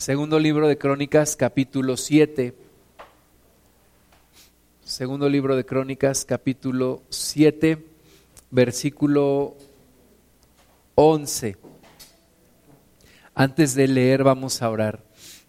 [0.00, 2.54] Segundo libro de Crónicas, capítulo 7.
[4.82, 7.84] Segundo libro de Crónicas, capítulo 7,
[8.50, 9.58] versículo
[10.94, 11.58] 11.
[13.34, 15.04] Antes de leer vamos a orar.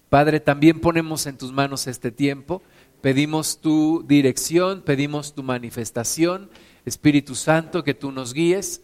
[0.09, 2.61] Padre, también ponemos en tus manos este tiempo.
[2.99, 6.49] Pedimos tu dirección, pedimos tu manifestación.
[6.83, 8.81] Espíritu Santo, que tú nos guíes,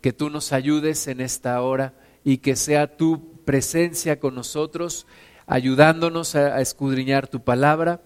[0.00, 1.92] que tú nos ayudes en esta hora
[2.24, 5.08] y que sea tu presencia con nosotros,
[5.48, 8.00] ayudándonos a, escudriñar tu palabra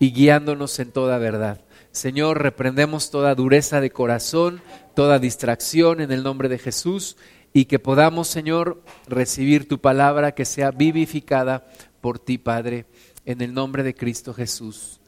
[0.00, 1.60] y guiándonos en toda verdad.
[1.92, 4.60] Señor, reprendemos toda dureza de corazón,
[4.96, 7.16] toda distracción en el nombre de Jesús
[7.52, 11.68] y que podamos, Señor, recibir tu palabra que sea vivificada
[12.00, 12.84] por ti, Padre,
[13.24, 14.98] en el nombre de Cristo Jesús.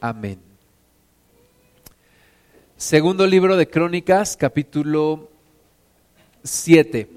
[0.00, 0.38] Amén.
[2.78, 5.30] Segundo libro de Crónicas, capítulo
[6.42, 7.16] 7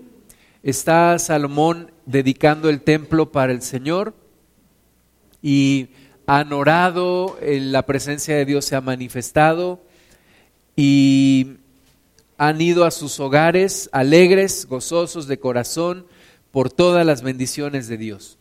[0.64, 4.16] está Salomón dedicando el templo para el Señor
[5.44, 5.90] y
[6.26, 9.80] han orado, la presencia de Dios se ha manifestado
[10.76, 11.58] y
[12.40, 16.08] han ido a sus hogares alegres, gozosos de corazón
[16.52, 18.40] por todas las bendiciones de Dios.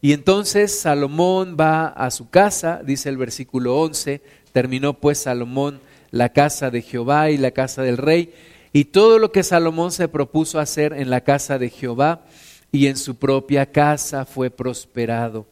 [0.00, 5.80] Y entonces Salomón va a su casa, dice el versículo 11, terminó pues Salomón
[6.12, 8.32] la casa de Jehová y la casa del rey,
[8.72, 12.24] y todo lo que Salomón se propuso hacer en la casa de Jehová
[12.72, 15.46] y en su propia casa fue prosperado.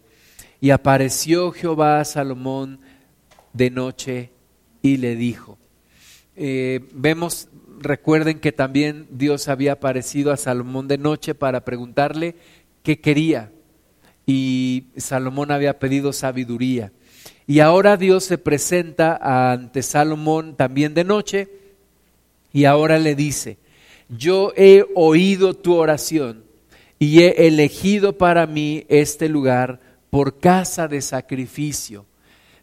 [0.61, 2.81] Y apareció Jehová a Salomón
[3.53, 4.31] de noche
[4.83, 5.59] y le dijo,
[6.35, 7.49] eh, vemos,
[7.79, 12.37] recuerden que también Dios había aparecido a Salomón de noche para preguntarle
[12.83, 13.53] qué quería.
[14.27, 16.93] Y Salomón había pedido sabiduría.
[17.47, 19.19] Y ahora Dios se presenta
[19.53, 21.49] ante Salomón también de noche
[22.53, 23.59] y ahora le dice,
[24.09, 26.50] yo he oído tu oración
[27.03, 32.05] y he elegido para mí este lugar por casa de sacrificio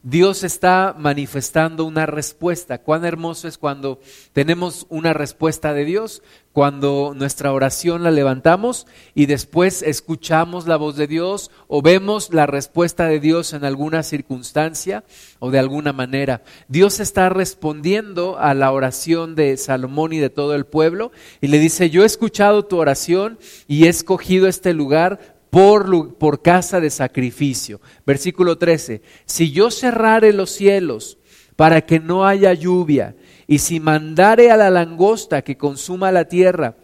[0.04, 2.80] Dios está manifestando una respuesta.
[2.80, 4.00] Cuán hermoso es cuando
[4.34, 6.22] tenemos una respuesta de Dios,
[6.54, 12.48] cuando nuestra oración la levantamos y después escuchamos la voz de Dios o vemos la
[12.48, 15.04] respuesta de Dios en alguna circunstancia
[15.38, 16.42] o de alguna manera.
[16.68, 21.12] Dios está respondiendo a la oración de Salomón y de todo el pueblo
[21.42, 26.80] y le dice, yo he escuchado tu oración y he escogido este lugar por, casa
[26.80, 27.82] de sacrificio.
[28.06, 31.18] Versículo 13, si yo cerrare los cielos
[31.56, 33.16] para que no haya lluvia,
[33.48, 36.76] y si mandare a la langosta que consuma la tierra,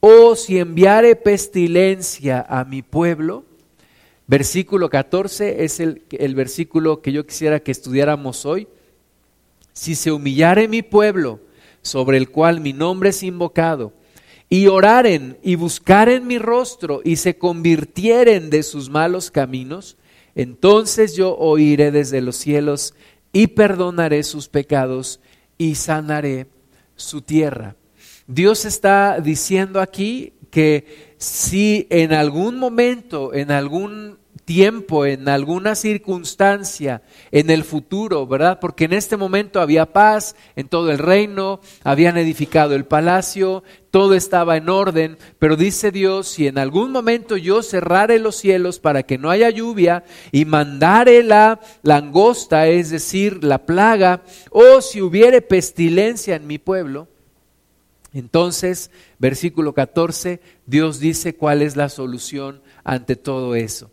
[0.00, 3.44] o si enviare pestilencia a mi pueblo,
[4.26, 8.68] versículo 14 es el, el versículo que yo quisiera que estudiáramos hoy,
[9.72, 11.40] si se humillare mi pueblo,
[11.82, 13.92] sobre el cual mi nombre es invocado,
[14.52, 19.96] y oraren y buscaren mi rostro y se convirtieren de sus malos caminos,
[20.34, 22.92] entonces yo oiré desde los cielos
[23.32, 25.20] y perdonaré sus pecados
[25.56, 26.48] y sanaré
[26.96, 27.76] su tierra.
[28.26, 34.18] Dios está diciendo aquí que si en algún momento, en algún
[34.52, 38.58] tiempo, en alguna circunstancia, en el futuro, ¿verdad?
[38.60, 44.12] Porque en este momento había paz en todo el reino, habían edificado el palacio, todo
[44.12, 49.04] estaba en orden, pero dice Dios, si en algún momento yo cerrare los cielos para
[49.04, 55.40] que no haya lluvia y mandare la langosta, es decir, la plaga, o si hubiere
[55.40, 57.08] pestilencia en mi pueblo,
[58.12, 63.90] entonces, versículo 14, Dios dice cuál es la solución ante todo eso.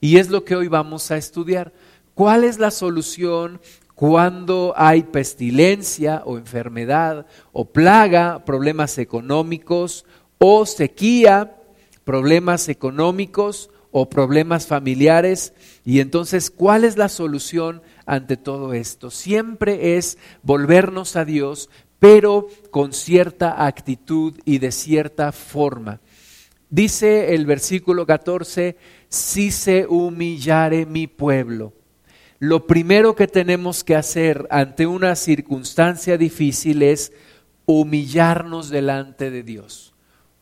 [0.00, 1.72] Y es lo que hoy vamos a estudiar.
[2.14, 3.60] ¿Cuál es la solución
[3.94, 10.04] cuando hay pestilencia o enfermedad o plaga, problemas económicos
[10.38, 11.56] o sequía,
[12.04, 15.52] problemas económicos o problemas familiares?
[15.84, 19.10] Y entonces, ¿cuál es la solución ante todo esto?
[19.10, 26.00] Siempre es volvernos a Dios, pero con cierta actitud y de cierta forma.
[26.68, 28.76] Dice el versículo 14,
[29.08, 31.72] si se humillare mi pueblo.
[32.38, 37.12] Lo primero que tenemos que hacer ante una circunstancia difícil es
[37.64, 39.94] humillarnos delante de Dios.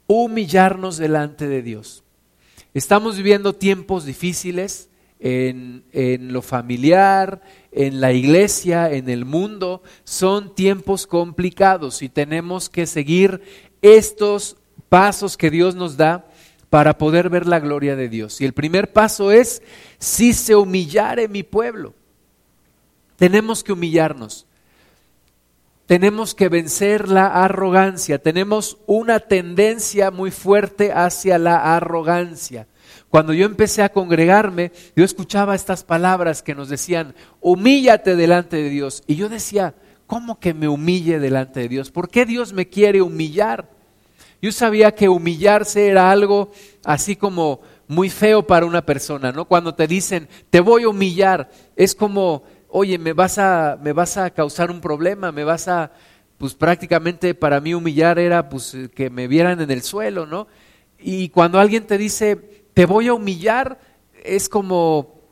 [0.06, 2.02] Humillarnos delante de Dios.
[2.74, 4.88] Estamos viviendo tiempos difíciles
[5.20, 7.40] en, en, lo familiar,
[7.70, 9.82] en la iglesia, en el mundo.
[10.02, 13.40] Son tiempos complicados y tenemos que seguir
[13.80, 14.56] estos
[14.88, 16.26] pasos que Dios nos da
[16.74, 18.40] para poder ver la gloria de Dios.
[18.40, 19.62] Y el primer paso es,
[20.00, 21.94] si se humillare mi pueblo,
[23.14, 24.48] tenemos que humillarnos.
[25.86, 28.18] tenemos que vencer la arrogancia.
[28.18, 32.66] Tenemos una tendencia muy fuerte hacia la arrogancia.
[33.08, 38.68] Cuando yo empecé a congregarme, yo escuchaba estas palabras que nos decían, humíllate delante de
[38.68, 39.04] Dios.
[39.06, 39.76] Y yo decía,
[40.08, 41.92] ¿cómo que me humille delante de Dios?
[41.92, 43.70] ¿Por qué Dios me quiere humillar?
[44.44, 46.52] Yo sabía que humillarse era algo
[46.84, 49.46] así como muy feo para una persona, ¿no?
[49.46, 54.18] Cuando te dicen, te voy a humillar, es como, oye, me vas a, me vas
[54.18, 55.92] a causar un problema, me vas a,
[56.36, 60.46] pues prácticamente para mí humillar era pues que me vieran en el suelo, ¿no?
[60.98, 62.36] Y cuando alguien te dice,
[62.74, 63.80] te voy a humillar,
[64.22, 65.22] es como,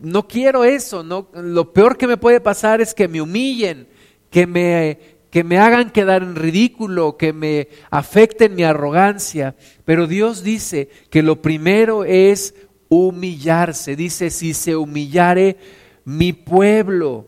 [0.00, 1.28] no quiero eso, ¿no?
[1.34, 3.88] Lo peor que me puede pasar es que me humillen,
[4.30, 9.56] que me, que me hagan quedar en ridículo, que me afecten mi arrogancia.
[9.84, 12.54] Pero Dios dice que lo primero es
[12.88, 13.96] humillarse.
[13.96, 15.56] Dice, si se humillare
[16.04, 17.26] mi pueblo,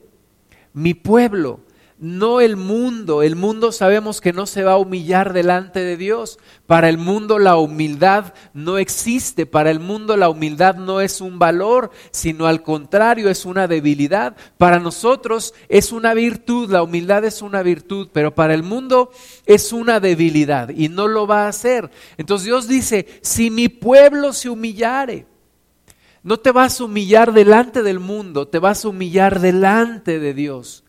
[0.73, 1.63] mi pueblo
[1.99, 3.23] no el mundo.
[3.23, 6.39] El mundo sabemos que no se va a humillar delante de Dios.
[6.67, 9.47] Para el mundo la humildad no existe.
[9.47, 14.37] Para el mundo la humildad no es un valor, sino al contrario es una debilidad.
[14.59, 19.11] Para nosotros es una virtud, la humildad es una virtud, pero para el mundo
[19.47, 21.91] es una debilidad y no lo va a hacer.
[22.19, 25.27] Entonces Dios dice, si mi pueblo se humillare,
[26.23, 30.83] no te vas a humillar delante del mundo, te vas a humillar delante de Dios.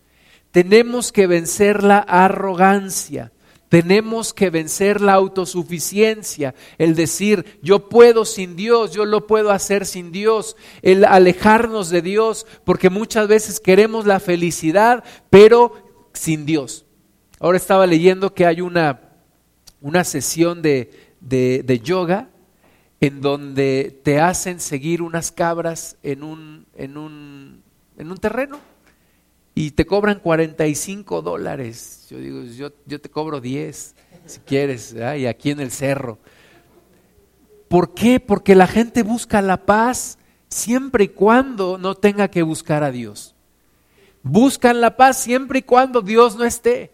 [0.58, 3.32] Tenemos que vencer la arrogancia.
[3.70, 9.86] Tenemos que vencer la autosuficiencia, el decir, yo puedo sin Dios, yo lo puedo hacer
[9.86, 16.88] sin Dios, el alejarnos de Dios, porque muchas veces queremos la felicidad, pero sin Dios.
[17.40, 19.12] Ahora estaba leyendo que hay una,
[19.80, 20.90] una sesión de,
[21.22, 22.30] de, yoga
[23.00, 27.62] en donde te hacen seguir unas cabras en un, en un,
[28.00, 28.60] en un terreno
[29.60, 32.06] y te cobran 45 dólares.
[32.12, 33.96] Yo digo, yo, yo te cobro 10
[34.28, 36.20] si quieres, y aquí en el cerro.
[37.68, 38.20] ¿Por qué?
[38.20, 43.34] Porque la gente busca la paz siempre y cuando no tenga que buscar a Dios.
[44.22, 46.92] Buscan la paz siempre y cuando Dios no esté.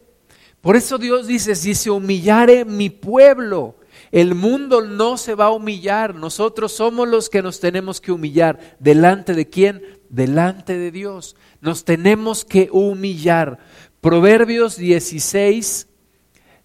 [0.61, 3.75] Por eso Dios dice, si se humillare mi pueblo,
[4.13, 8.77] el mundo no se va a humillar, nosotros somos los que nos tenemos que humillar.
[8.79, 9.81] ¿Delante de quién?
[10.13, 11.35] Delante de Dios.
[11.59, 13.57] Nos tenemos que humillar.
[13.99, 15.87] Proverbios 16,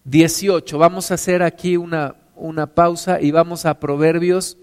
[0.03, 0.77] 18.
[0.77, 4.59] Vamos a hacer aquí una, una pausa y vamos a Proverbios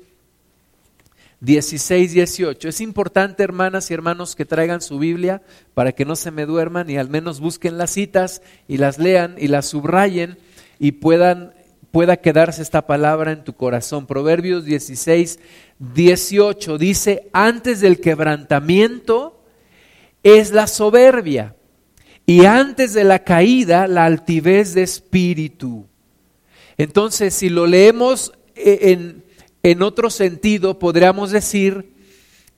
[1.40, 2.68] 16, 18.
[2.68, 5.42] Es importante, hermanas y hermanos, que traigan su Biblia
[5.74, 9.34] para que no se me duerman y al menos busquen las citas y las lean
[9.36, 10.38] y las subrayen
[10.78, 11.55] y puedan
[11.96, 14.06] pueda quedarse esta palabra en tu corazón.
[14.06, 15.38] Proverbios 16,
[15.78, 19.40] 18 dice, antes del quebrantamiento
[20.22, 21.56] es la soberbia
[22.26, 25.86] y antes de la caída la altivez de espíritu.
[26.76, 29.24] Entonces, si lo leemos e, en,
[29.62, 31.94] en otro sentido, podríamos decir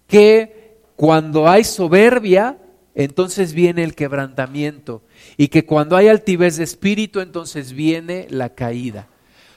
[0.08, 2.58] que cuando hay soberbia,
[2.96, 5.05] entonces viene el quebrantamiento.
[5.37, 9.06] Y que cuando hay altivez de espíritu, entonces viene la caída.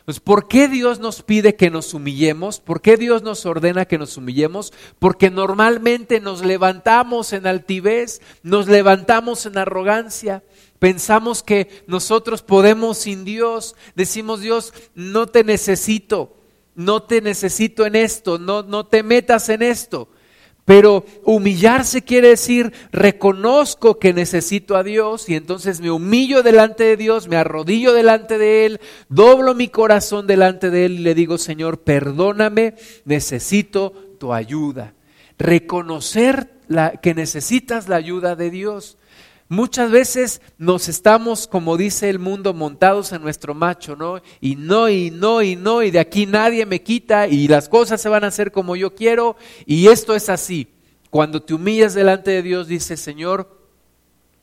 [0.06, 2.60] Pues, ¿por qué Dios nos pide que nos humillemos?
[2.60, 4.74] ¿Por qué Dios nos ordena que nos humillemos?
[5.00, 10.44] Porque normalmente nos levantamos en altivez, nos levantamos en arrogancia,
[10.80, 16.36] pensamos que nosotros podemos sin Dios, decimos Dios, no te necesito,
[16.74, 20.10] no te necesito en esto, no, no te metas en esto.
[20.72, 26.96] Pero humillarse quiere decir reconozco que necesito a Dios y entonces me humillo delante de
[26.96, 31.38] Dios, me arrodillo delante de Él, doblo mi corazón delante de Él y le digo,
[31.38, 34.94] Señor, perdóname, necesito tu ayuda.
[35.38, 36.50] Reconocer
[37.02, 38.98] que necesitas la ayuda de Dios.
[39.52, 44.22] Muchas veces nos estamos, como dice el mundo, montados en nuestro macho, ¿no?
[44.40, 48.00] Y no, y no, y no, y de aquí nadie me quita, y las cosas
[48.00, 50.70] se van a hacer como yo quiero, y esto es así.
[51.10, 53.60] Cuando te humillas delante de Dios, dice, Señor,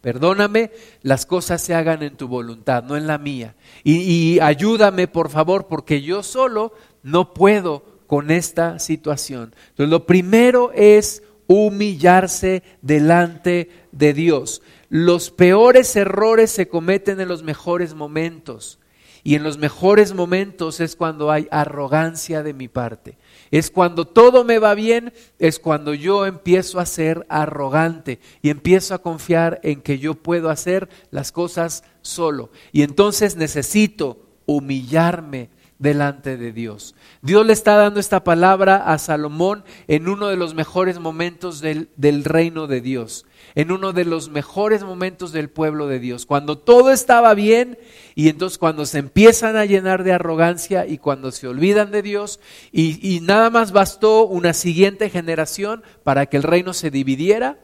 [0.02, 3.56] perdóname, las cosas se hagan en tu voluntad, no en la mía.
[3.84, 9.54] Y, y ayúdame, por favor, porque yo solo no puedo con esta situación.
[9.70, 14.60] Entonces, lo primero es humillarse delante de Dios.
[14.88, 18.78] Los peores errores se cometen en los mejores momentos.
[19.25, 23.18] Y en los mejores momentos es cuando hay arrogancia de mi parte.
[23.50, 28.95] Es cuando todo me va bien, es cuando yo empiezo a ser arrogante y empiezo
[28.95, 32.50] a confiar en que yo puedo hacer las cosas solo.
[32.73, 36.95] Y entonces necesito humillarme delante de Dios.
[37.23, 41.88] Dios le está dando esta palabra a Salomón en uno de los mejores momentos del,
[41.97, 43.26] del, reino de Dios,
[43.58, 47.76] en uno de los mejores momentos del pueblo de Dios, cuando todo estaba bien
[48.14, 52.38] y entonces cuando se empiezan a llenar de arrogancia y cuando se olvidan de Dios
[52.70, 57.58] y, nada más bastó una siguiente generación para que el reino se dividiera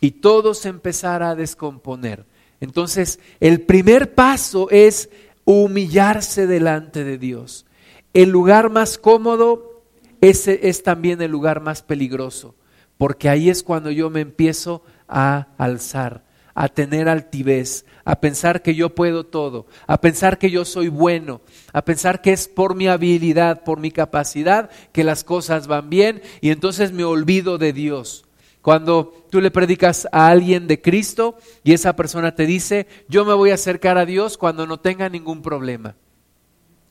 [0.00, 2.26] y todo se empezara a descomponer.
[2.60, 5.10] Entonces, el primer paso es
[5.44, 7.66] humillarse delante de Dios.
[8.14, 9.82] El lugar más cómodo
[10.20, 12.54] es también el lugar más peligroso,
[12.98, 16.24] porque ahí es cuando yo me empiezo a alzar,
[16.54, 21.40] a tener altivez, a pensar que yo puedo todo, a pensar que yo soy bueno,
[21.72, 26.22] a pensar que es por mi habilidad, por mi capacidad que las cosas van bien
[26.40, 28.24] y entonces me olvido de Dios.
[28.62, 33.34] Cuando tú le predicas a alguien de Cristo y esa persona te dice, yo me
[33.34, 35.96] voy a acercar a Dios cuando no tenga ningún problema.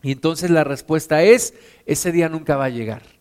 [0.01, 1.53] Y entonces la respuesta es,
[1.85, 3.18] ese día nunca va a llegar.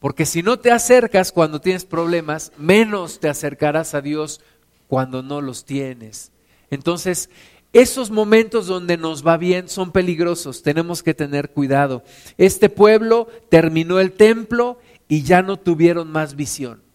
[0.00, 4.40] Porque si no te acercas cuando tienes problemas, menos te acercarás a Dios
[4.86, 6.30] cuando no los tienes.
[6.70, 7.30] Entonces,
[7.72, 12.02] esos momentos donde nos va bien son peligrosos, tenemos que tener cuidado.
[12.38, 14.78] Este pueblo terminó el templo
[15.08, 16.88] y ya no tuvieron más visión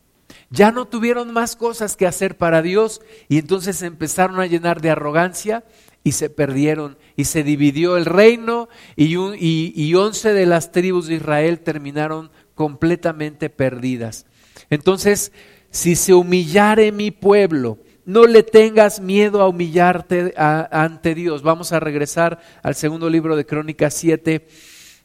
[0.53, 4.91] ya no tuvieron más cosas que hacer para Dios y entonces empezaron a llenar de
[4.91, 5.63] arrogancia
[6.03, 11.15] y se perdieron y se dividió el reino y, y, once de las tribus de
[11.15, 14.25] Israel terminaron completamente perdidas.
[14.69, 15.31] Entonces,
[15.72, 21.41] si se humillare mi pueblo, no le tengas miedo a humillarte ante Dios.
[21.41, 24.45] Vamos a regresar al segundo libro de Crónicas 7,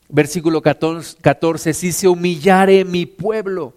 [0.08, 1.74] versículo 14.
[1.74, 3.74] Si se humillare mi pueblo,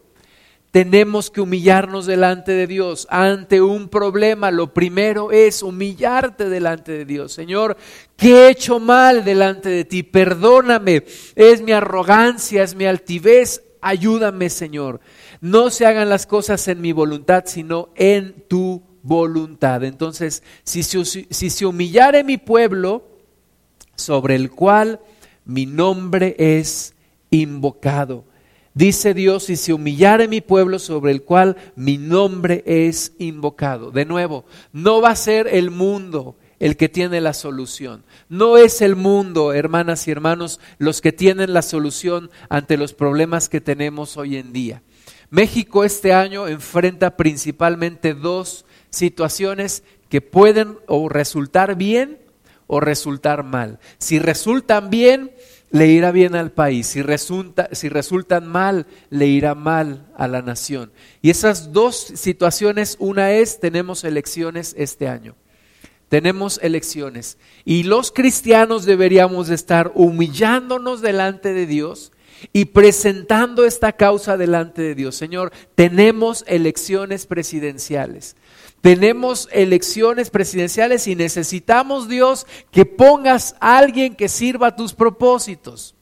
[0.72, 4.52] tenemos que humillarnos delante de Dios ante un problema.
[4.52, 7.34] Lo primero es humillarte delante de Dios.
[7.34, 7.76] Señor,
[8.16, 10.02] ¿qué he hecho mal delante de ti?
[10.02, 11.04] Perdóname.
[11.36, 13.64] Es mi arrogancia, es mi altivez.
[13.82, 15.02] Ayúdame, Señor.
[15.42, 19.84] No se hagan las cosas en mi voluntad, sino en tu voluntad.
[19.84, 23.10] Entonces, si se, si se humillare mi pueblo,
[23.96, 25.02] sobre el cual
[25.44, 26.96] mi nombre es
[27.30, 28.31] invocado
[28.74, 33.92] Dice Dios, si se humillare mi pueblo sobre el cual mi nombre es invocado.
[33.92, 38.04] De nuevo, no va a ser el mundo el que tiene la solución.
[38.30, 43.50] No es el mundo, hermanas y hermanos, los que tienen la solución ante los problemas
[43.50, 44.84] que tenemos hoy en día.
[45.32, 52.20] México este año enfrenta principalmente dos situaciones que pueden o resultar bien
[52.68, 53.80] o resultar mal.
[53.98, 55.32] Si resultan bien,
[55.72, 60.42] le irá bien al país, si, resulta, si resultan mal, le irá mal a la
[60.42, 60.92] nación.
[61.22, 65.36] Y esas dos situaciones, una es, tenemos elecciones este año.
[66.10, 67.38] Tenemos elecciones.
[67.64, 72.12] Y los cristianos deberíamos estar humillándonos delante de Dios
[72.52, 75.16] y presentando esta causa delante de Dios.
[75.16, 78.36] Señor, tenemos elecciones presidenciales.
[78.82, 85.96] Tenemos elecciones presidenciales y necesitamos, Dios, que pongas a alguien que sirva a tus propósitos.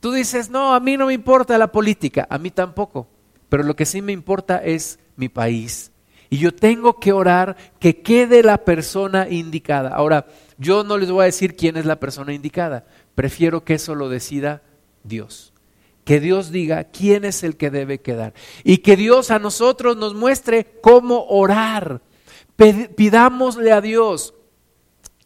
[0.00, 3.08] Tú dices, no, a mí no me importa la política, a mí tampoco,
[3.48, 5.90] pero lo que sí me importa es mi país.
[6.28, 9.88] Y yo tengo que orar que quede la persona indicada.
[9.94, 10.26] Ahora,
[10.58, 14.08] yo no les voy a decir quién es la persona indicada, prefiero que eso lo
[14.10, 14.62] decida
[15.02, 15.54] Dios
[16.04, 18.32] que Dios diga quién es el que debe quedar
[18.64, 22.00] y que Dios a nosotros nos muestre cómo orar
[22.58, 24.34] Pidámosle a Dios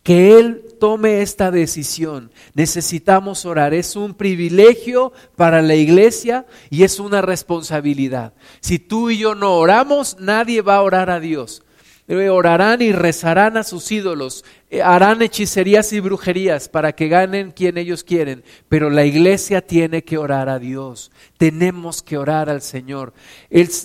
[0.02, 2.30] que Él tome esta decisión.
[2.54, 3.72] Necesitamos orar.
[3.72, 8.34] Es un privilegio para la iglesia y es una responsabilidad.
[8.60, 11.62] Si tú y yo no oramos, nadie va a orar a Dios.
[12.08, 17.52] Eh, orarán y rezarán a sus ídolos, eh, harán hechicerías y brujerías para que ganen
[17.52, 21.12] quien ellos quieren, pero la iglesia tiene que orar a Dios.
[21.38, 23.14] Tenemos que orar al Señor.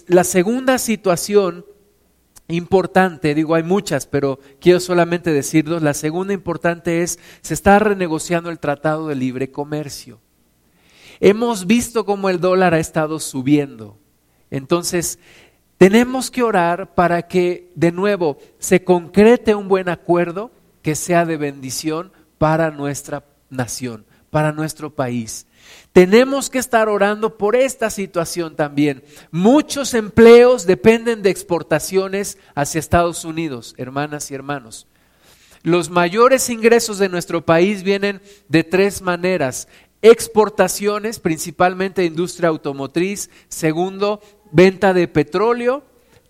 [0.08, 1.64] la segunda situación
[2.48, 8.50] importante, digo hay muchas, pero quiero solamente decirlos, la segunda importante es, se está renegociando
[8.50, 10.20] el Tratado de Libre Comercio.
[11.20, 13.98] Hemos visto cómo el dólar ha estado subiendo.
[14.52, 15.20] Entonces,
[15.78, 20.52] tenemos que orar para que de nuevo se concrete un buen acuerdo
[20.82, 25.47] que sea de bendición para nuestra nación, para nuestro país.
[25.94, 29.04] Tenemos que estar orando por esta situación también.
[29.32, 34.88] Muchos empleos dependen de exportaciones hacia Estados Unidos, hermanas y hermanos.
[35.64, 39.68] Los mayores ingresos de nuestro país vienen de tres maneras.
[40.02, 43.30] Exportaciones, principalmente de industria automotriz.
[43.50, 44.22] Segundo,
[44.52, 45.84] venta de petróleo.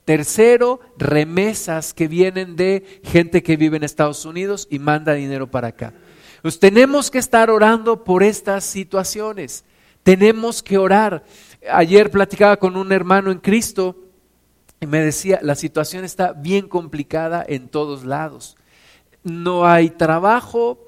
[0.06, 5.68] Tercero, remesas que vienen de gente que vive en Estados Unidos y manda dinero para
[5.68, 5.94] acá.
[6.60, 9.66] Tenemos que estar orando por estas situaciones.
[10.04, 11.24] Tenemos que orar.
[11.72, 13.96] Ayer platicaba con un hermano en Cristo
[14.80, 18.56] y me decía, la situación está bien complicada en todos lados.
[19.24, 20.88] No hay trabajo,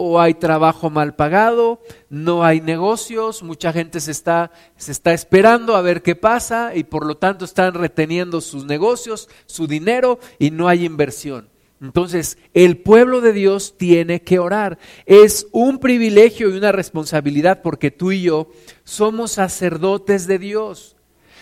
[0.00, 5.74] o hay trabajo mal pagado, no hay negocios, mucha gente se está, se está esperando
[5.74, 10.52] a ver qué pasa y por lo tanto están reteniendo sus negocios, su dinero y
[10.52, 11.48] no hay inversión.
[11.80, 14.78] Entonces, el pueblo de Dios tiene que orar.
[15.06, 18.50] Es un privilegio y una responsabilidad porque tú y yo
[18.84, 20.96] somos sacerdotes de Dios.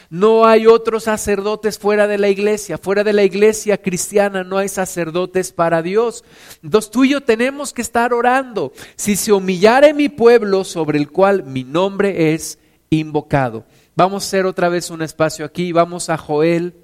[0.08, 2.78] No hay otros sacerdotes fuera de la iglesia.
[2.78, 6.22] Fuera de la iglesia cristiana no hay sacerdotes para Dios.
[6.62, 8.72] Entonces tú y yo tenemos que estar orando.
[8.94, 12.58] Si se humillare mi pueblo sobre el cual mi nombre es
[12.90, 13.64] invocado.
[13.96, 15.72] Vamos a hacer otra vez un espacio aquí.
[15.72, 16.74] Vamos a Joel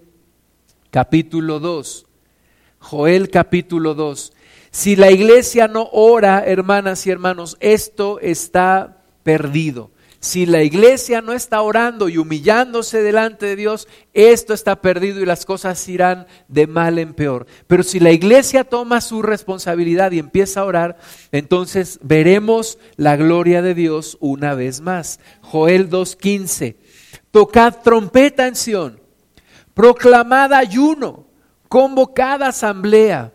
[0.90, 2.06] capítulo 2.
[2.82, 4.32] Joel capítulo 2.
[4.70, 9.90] Si la iglesia no ora, hermanas y hermanos, esto está perdido.
[10.18, 15.26] Si la iglesia no está orando y humillándose delante de Dios, esto está perdido y
[15.26, 17.46] las cosas irán de mal en peor.
[17.66, 20.98] Pero si la iglesia toma su responsabilidad y empieza a orar,
[21.32, 25.18] entonces veremos la gloria de Dios una vez más.
[25.40, 26.76] Joel 2.15.
[27.32, 29.00] Tocad trompeta en Sión,
[29.74, 31.31] proclamad ayuno,
[31.72, 33.32] convocad asamblea,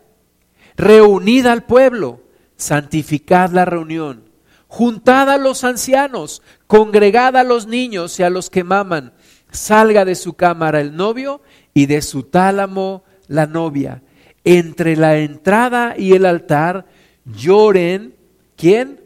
[0.76, 2.20] reunid al pueblo,
[2.56, 4.28] santificad la reunión
[4.68, 9.14] juntad a los ancianos, congregad a los niños y a los que maman,
[9.50, 11.40] salga de su cámara el novio
[11.74, 14.02] y de su tálamo la novia.
[14.44, 16.86] Entre la entrada y el altar
[17.24, 18.14] lloren,
[18.56, 19.00] ¿quién?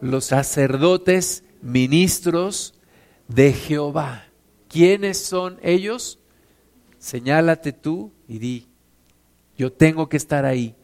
[0.00, 2.74] Los sacerdotes ministros
[3.28, 4.24] de Jehová.
[4.68, 6.18] ¿Quiénes son ellos?
[6.98, 8.66] Señálate tú y di,
[9.56, 10.74] yo tengo que estar ahí.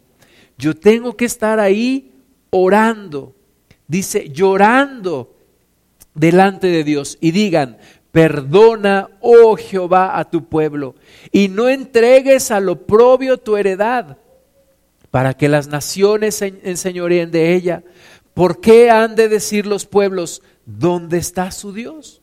[0.56, 2.12] Yo tengo que estar ahí
[2.50, 3.34] orando
[3.86, 5.34] dice, llorando
[6.14, 7.78] delante de Dios y digan,
[8.12, 10.94] perdona, oh Jehová, a tu pueblo
[11.32, 14.18] y no entregues al oprobio tu heredad
[15.10, 17.84] para que las naciones enseñoreen de ella.
[18.32, 22.20] ¿Por qué han de decir los pueblos, ¿dónde está su Dios?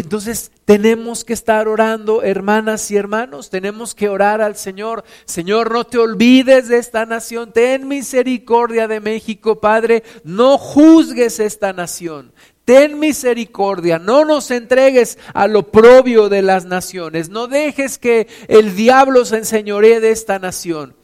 [0.00, 5.02] Entonces tenemos que estar orando, hermanas y hermanos, tenemos que orar al Señor.
[5.24, 11.72] Señor, no te olvides de esta nación, ten misericordia de México, Padre, no juzgues esta
[11.72, 12.32] nación.
[12.64, 18.76] Ten misericordia, no nos entregues a lo propio de las naciones, no dejes que el
[18.76, 20.94] diablo se enseñoree de esta nación.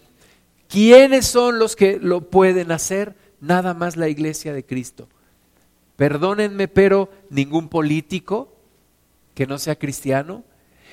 [0.69, 3.17] ¿Quiénes son los que lo pueden hacer?
[3.41, 5.09] Nada más la iglesia de Cristo.
[5.97, 8.54] Perdónenme, pero ningún político,
[9.35, 10.45] que no sea cristiano,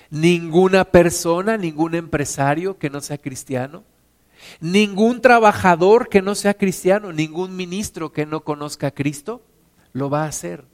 [0.09, 3.83] ninguna persona, ningún empresario que no sea cristiano,
[4.59, 9.41] ningún trabajador que no sea cristiano, ningún ministro que no conozca a Cristo,
[9.93, 10.65] lo va a hacer.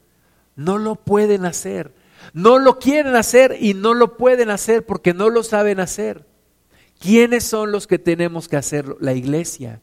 [0.56, 1.94] No lo pueden hacer.
[2.34, 6.26] No lo quieren hacer y no lo pueden hacer porque no lo saben hacer.
[7.00, 8.98] ¿Quiénes son los que tenemos que hacerlo?
[9.00, 9.82] La iglesia.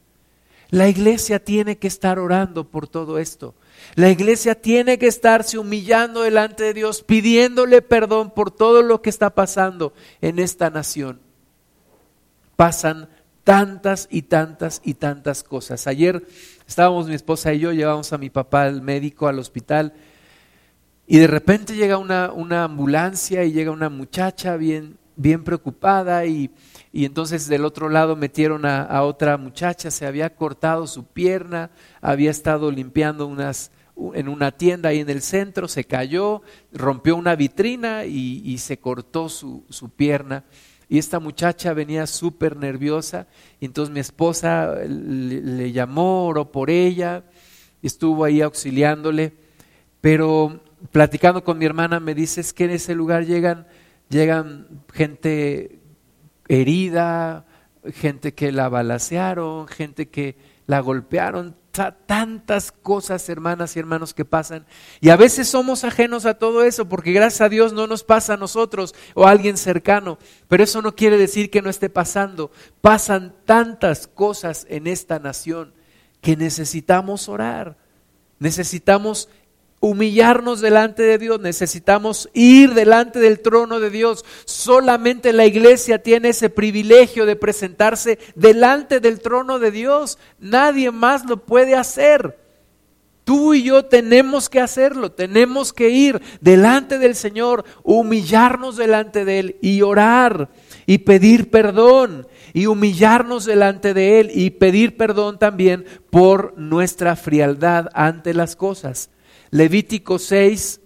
[0.69, 3.55] La iglesia tiene que estar orando por todo esto.
[3.93, 9.09] La iglesia tiene que estarse humillando delante de Dios, pidiéndole perdón por todo lo que
[9.09, 11.21] está pasando en esta nación.
[12.55, 13.07] Pasan
[13.43, 15.87] tantas y tantas y tantas cosas.
[15.87, 16.25] Ayer
[16.67, 19.93] estábamos mi esposa y yo, llevamos a mi papá al médico, al hospital,
[21.07, 26.49] y de repente llega una, una ambulancia y llega una muchacha bien, bien preocupada y
[26.95, 32.31] y entonces del otro lado metieron a, otra muchacha, se había cortado su pierna, había
[32.31, 33.69] estado limpiando unas,
[34.13, 39.27] en una tienda ahí en el centro, se cayó, rompió una vitrina y, se cortó
[39.27, 39.65] su,
[39.97, 40.45] pierna.
[40.87, 43.27] Y esta muchacha venía súper nerviosa,
[43.59, 47.25] y entonces mi esposa le, le, llamó, oró por ella,
[47.81, 49.33] estuvo ahí auxiliándole,
[49.99, 50.61] pero
[50.93, 53.67] platicando con mi hermana me dice, es que en ese lugar llegan,
[54.07, 55.81] llegan gente
[56.47, 57.45] herida,
[57.93, 61.55] gente que la balacearon, gente que la golpearon,
[62.05, 64.65] tantas cosas, hermanas y hermanos, que pasan.
[65.01, 68.33] Y a veces somos ajenos a todo eso, porque gracias a Dios no nos pasa
[68.33, 72.51] a nosotros o a alguien cercano, pero eso no quiere decir que no esté pasando.
[72.81, 75.73] Pasan tantas cosas en esta nación
[76.21, 77.77] que necesitamos orar,
[78.39, 79.29] necesitamos
[79.79, 84.25] humillarnos delante de Dios, necesitamos ir delante del trono de Dios.
[84.45, 90.17] Solamente la iglesia tiene ese privilegio de presentarse delante del trono de Dios.
[90.39, 92.39] Nadie más lo puede hacer.
[93.25, 99.39] Tú y yo tenemos que hacerlo, tenemos que ir delante del Señor, humillarnos delante de
[99.39, 100.49] Él y orar
[100.85, 107.89] y pedir perdón y humillarnos delante de Él y pedir perdón también por nuestra frialdad
[107.95, 109.09] ante las cosas.
[109.51, 110.81] Levítico 6,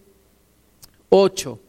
[1.10, 1.60] 8.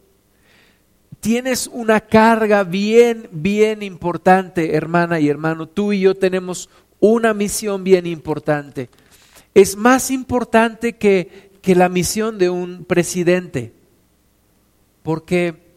[1.19, 5.67] Tienes una carga bien, bien importante, hermana y hermano.
[5.67, 8.89] Tú y yo tenemos una misión bien importante.
[9.53, 13.73] Es más importante que, que la misión de un presidente,
[15.03, 15.71] porque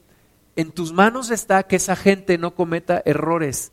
[0.57, 3.73] en tus manos está que esa gente no cometa errores.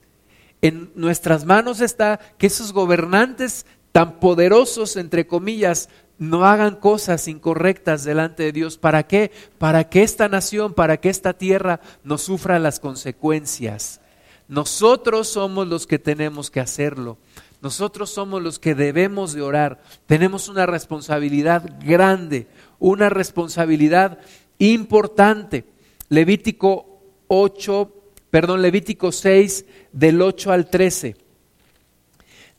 [0.62, 5.90] En nuestras manos está que esos gobernantes tan poderosos, entre comillas,
[6.22, 8.78] no hagan cosas incorrectas delante de Dios.
[8.78, 9.32] ¿Para qué?
[9.58, 14.02] Para que esta nación, para que esta tierra no sufra las consecuencias.
[14.48, 17.18] Nosotros somos los que tenemos que hacerlo.
[17.60, 19.82] Nosotros somos los que debemos de orar.
[20.06, 22.46] Tenemos una responsabilidad grande,
[22.78, 24.20] una responsabilidad
[24.60, 25.66] importante.
[26.08, 27.96] Levítico 8,
[28.30, 31.16] perdón, Levítico 6 del 8 al 13.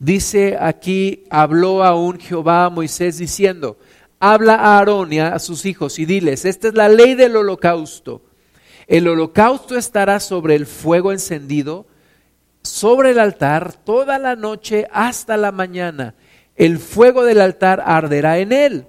[0.03, 3.79] Dice aquí, habló aún Jehová a Moisés diciendo,
[4.19, 8.21] habla a Aarón y a sus hijos y diles, esta es la ley del holocausto.
[8.88, 11.87] El holocausto estará sobre el fuego encendido,
[12.65, 16.17] sobre el altar, toda la noche hasta la mañana.
[16.57, 18.87] El fuego del altar arderá en él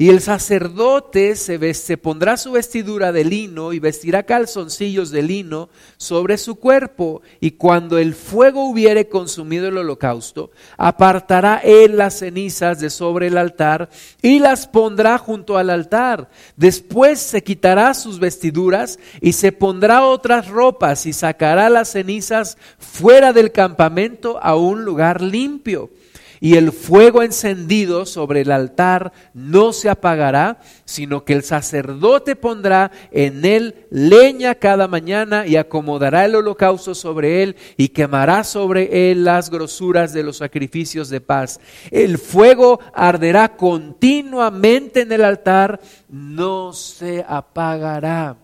[0.00, 6.38] y el sacerdote se, pondrá su vestidura de lino y vestirá calzoncillos de lino sobre
[6.38, 7.20] su cuerpo.
[7.40, 13.36] Y cuando el fuego hubiere consumido el holocausto, apartará él las cenizas de sobre el
[13.36, 13.90] altar
[14.22, 16.30] y las pondrá junto al altar.
[16.56, 23.32] Después se quitará sus vestiduras y se pondrá otras ropas y sacará las cenizas fuera
[23.32, 25.90] del campamento a un lugar limpio
[26.40, 32.90] y el fuego encendido sobre el altar no se apagará, sino que el sacerdote pondrá
[33.10, 39.24] en él leña cada mañana y acomodará el holocausto sobre él y quemará sobre él
[39.24, 41.60] las grosuras de los sacrificios de paz.
[41.90, 48.36] El fuego arderá continuamente en el altar, no se apagará.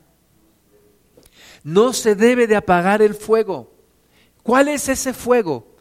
[1.63, 3.73] No se debe de apagar el fuego.
[4.43, 5.74] ¿Cuál es ese fuego?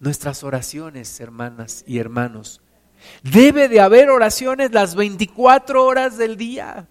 [0.00, 2.60] Nuestras oraciones, hermanas y hermanos.
[3.22, 6.88] Debe de haber oraciones las 24 horas del día.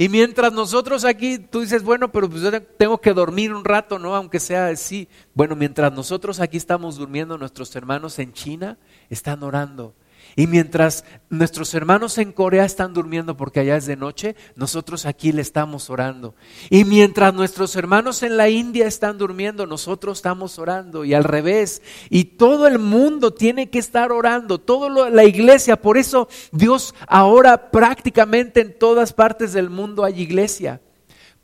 [0.00, 3.98] Y mientras nosotros aquí, tú dices, bueno, pero pues yo tengo que dormir un rato,
[3.98, 4.14] ¿no?
[4.14, 5.08] Aunque sea así.
[5.34, 8.78] Bueno, mientras nosotros aquí estamos durmiendo, nuestros hermanos en China
[9.10, 9.94] están orando.
[10.38, 15.32] Y mientras nuestros hermanos en Corea están durmiendo porque allá es de noche, nosotros aquí
[15.32, 16.36] le estamos orando.
[16.70, 21.04] Y mientras nuestros hermanos en la India están durmiendo, nosotros estamos orando.
[21.04, 21.82] Y al revés.
[22.08, 25.74] Y todo el mundo tiene que estar orando, toda la iglesia.
[25.82, 30.80] Por eso Dios ahora prácticamente en todas partes del mundo hay iglesia.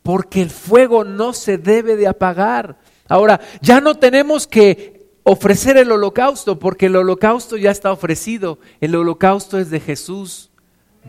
[0.03, 2.77] Porque el fuego no se debe de apagar.
[3.09, 4.94] Ahora, ya no tenemos que
[5.25, 10.51] ofrecer el holocausto, porque el holocausto ya está ofrecido, el holocausto es de Jesús.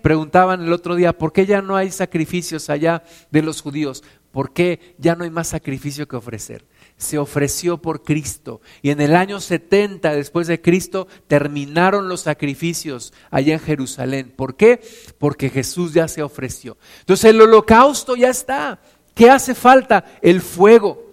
[0.02, 4.02] Preguntaban el otro día, ¿por qué ya no hay sacrificios allá de los judíos?
[4.32, 6.66] ¿Por qué ya no hay más sacrificio que ofrecer?
[6.96, 8.60] Se ofreció por Cristo.
[8.82, 14.32] Y en el año 70 después de Cristo terminaron los sacrificios allá en Jerusalén.
[14.34, 14.80] ¿Por qué?
[15.18, 16.76] Porque Jesús ya se ofreció.
[17.00, 18.80] Entonces el holocausto ya está.
[19.14, 20.04] ¿Qué hace falta?
[20.20, 21.05] El fuego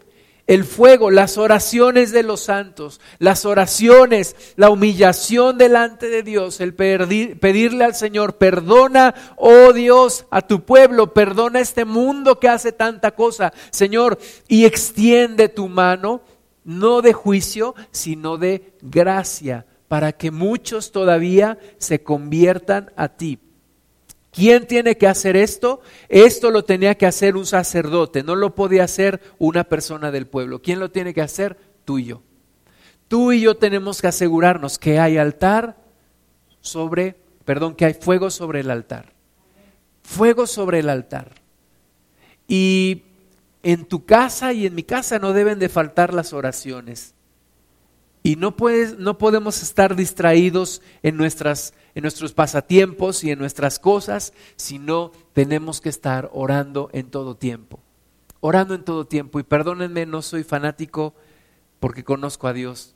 [0.45, 6.73] el fuego, las oraciones de los santos, las oraciones, la humillación delante de Dios, el
[6.73, 13.11] pedirle al Señor, perdona, oh Dios, a tu pueblo, perdona este mundo que hace tanta
[13.11, 16.21] cosa, Señor, y extiende tu mano,
[16.65, 23.39] no de juicio, sino de gracia, para que muchos todavía se conviertan a ti.
[24.33, 25.81] ¿Quién tiene que hacer esto?
[26.09, 30.61] Esto lo tenía que hacer un sacerdote, no lo podía hacer una persona del pueblo.
[30.61, 31.57] ¿Quién lo tiene que hacer?
[31.85, 32.23] Tú y yo.
[33.07, 35.77] Tú y yo tenemos que asegurarnos que hay altar
[36.61, 37.15] sobre,
[37.45, 39.13] perdón, que hay fuego sobre el altar.
[40.01, 41.35] Fuego sobre el altar.
[42.47, 43.03] Y
[43.61, 47.13] en tu casa y en mi casa no deben de faltar las oraciones.
[48.23, 53.79] Y no, puedes, no podemos estar distraídos en, nuestras, en nuestros pasatiempos y en nuestras
[53.79, 57.79] cosas, sino tenemos que estar orando en todo tiempo.
[58.39, 59.39] Orando en todo tiempo.
[59.39, 61.13] Y perdónenme, no soy fanático
[61.79, 62.95] porque conozco a Dios.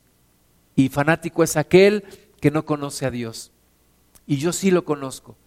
[0.75, 2.03] Y fanático es aquel
[2.41, 3.51] que no conoce a Dios.
[4.25, 5.37] Y yo sí lo conozco.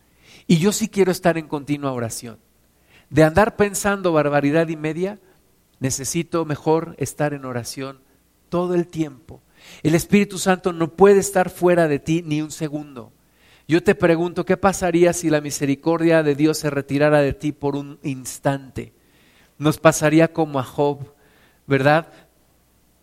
[0.46, 2.38] Y yo sí quiero estar en continua oración.
[3.10, 5.18] De andar pensando barbaridad y media,
[5.80, 8.00] necesito mejor estar en oración
[8.48, 9.42] todo el tiempo
[9.82, 13.12] el Espíritu Santo no puede estar fuera de ti ni un segundo.
[13.70, 17.76] Yo te pregunto, ¿qué pasaría si la misericordia de Dios se retirara de ti por
[17.76, 18.92] un instante?
[19.58, 21.14] Nos pasaría como a Job,
[21.68, 22.08] ¿verdad?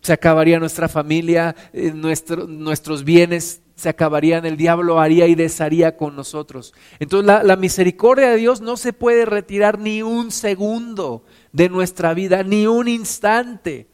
[0.02, 6.16] se acabaría nuestra familia, eh, nuestros bienes se acabarían, el diablo haría y desharía con
[6.16, 6.74] nosotros.
[6.98, 12.12] Entonces la, la misericordia de Dios no se puede retirar ni un segundo de nuestra
[12.12, 13.86] vida, ni un instante,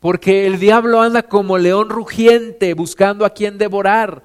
[0.00, 4.24] porque el diablo anda como león rugiente buscando a quien devorar.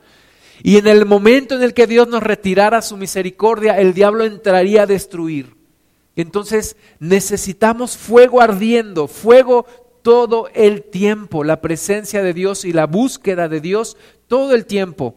[0.66, 4.82] Y en el momento en el que Dios nos retirara su misericordia, el diablo entraría
[4.82, 5.56] a destruir.
[6.16, 9.68] Entonces necesitamos fuego ardiendo, fuego
[10.02, 13.96] todo el tiempo, la presencia de Dios y la búsqueda de Dios
[14.28, 15.14] todo el tiempo.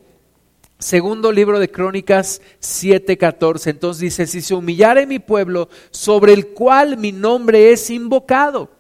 [0.79, 3.71] Segundo libro de Crónicas 7:14.
[3.71, 8.78] Entonces dice, si se humillare mi pueblo sobre el cual mi nombre es invocado.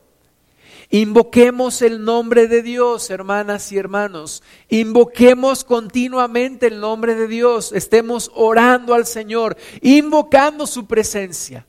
[0.91, 4.43] Invoquemos el nombre de Dios, hermanas y hermanos.
[4.71, 7.73] Invoquemos continuamente el nombre de Dios.
[7.73, 11.67] Estemos orando al Señor, invocando su presencia.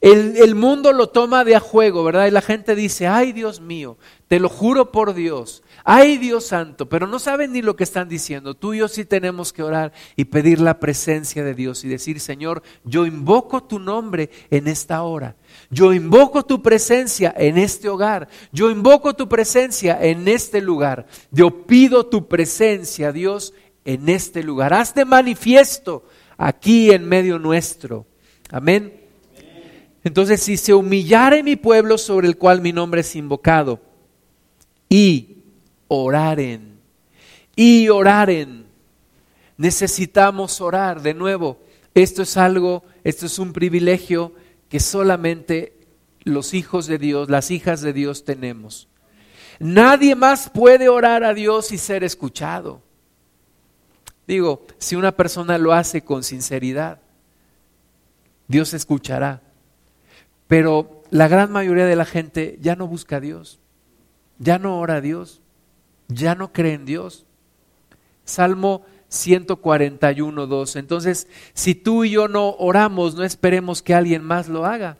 [0.00, 2.26] El, mundo lo toma de a juego, ¿verdad?
[2.26, 3.96] Y la gente dice, ay Dios mío,
[4.28, 8.10] te lo juro por Dios, ay Dios santo, pero no saben ni lo que están
[8.10, 8.52] diciendo.
[8.52, 12.20] Tú y yo sí tenemos que orar y pedir la presencia de Dios y decir,
[12.20, 15.34] Señor, yo invoco tu nombre en esta hora.
[15.70, 18.28] Yo invoco tu presencia en este hogar.
[18.52, 21.06] Yo invoco tu presencia en este lugar.
[21.30, 23.54] Yo pido tu presencia, Dios,
[23.86, 24.74] en este lugar.
[24.74, 26.04] Hazte manifiesto
[26.36, 28.04] aquí en medio nuestro.
[28.50, 28.92] Amén.
[30.04, 33.80] Entonces, si se humillare mi pueblo sobre el cual mi nombre es invocado,
[34.90, 35.37] y
[35.88, 36.78] oraren,
[37.56, 38.66] y oraren,
[39.56, 41.58] necesitamos orar de nuevo.
[41.94, 44.32] Esto es algo, esto es un privilegio
[44.68, 45.78] que solamente
[46.22, 48.88] los hijos de Dios, las hijas de Dios tenemos.
[49.58, 52.82] Nadie más puede orar a Dios y ser escuchado.
[54.26, 57.00] Digo, si una persona lo hace con sinceridad,
[58.46, 59.42] Dios escuchará.
[60.46, 63.58] Pero la gran mayoría de la gente ya no busca a Dios,
[64.38, 65.40] ya no ora a Dios,
[66.08, 67.24] ya no cree en Dios.
[68.24, 70.76] Salmo 141, 2.
[70.76, 74.98] Entonces, si tú y yo no oramos, no esperemos que alguien más lo haga.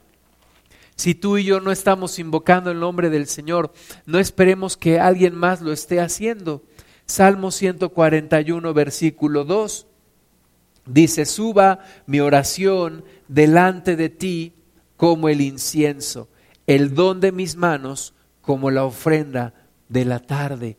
[0.96, 3.72] Si tú y yo no estamos invocando el nombre del Señor,
[4.04, 6.62] no esperemos que alguien más lo esté haciendo.
[7.06, 9.86] Salmo 141, versículo 2.
[10.86, 14.54] Dice, suba mi oración delante de ti
[14.96, 16.28] como el incienso,
[16.66, 19.54] el don de mis manos como la ofrenda
[19.88, 20.78] de la tarde.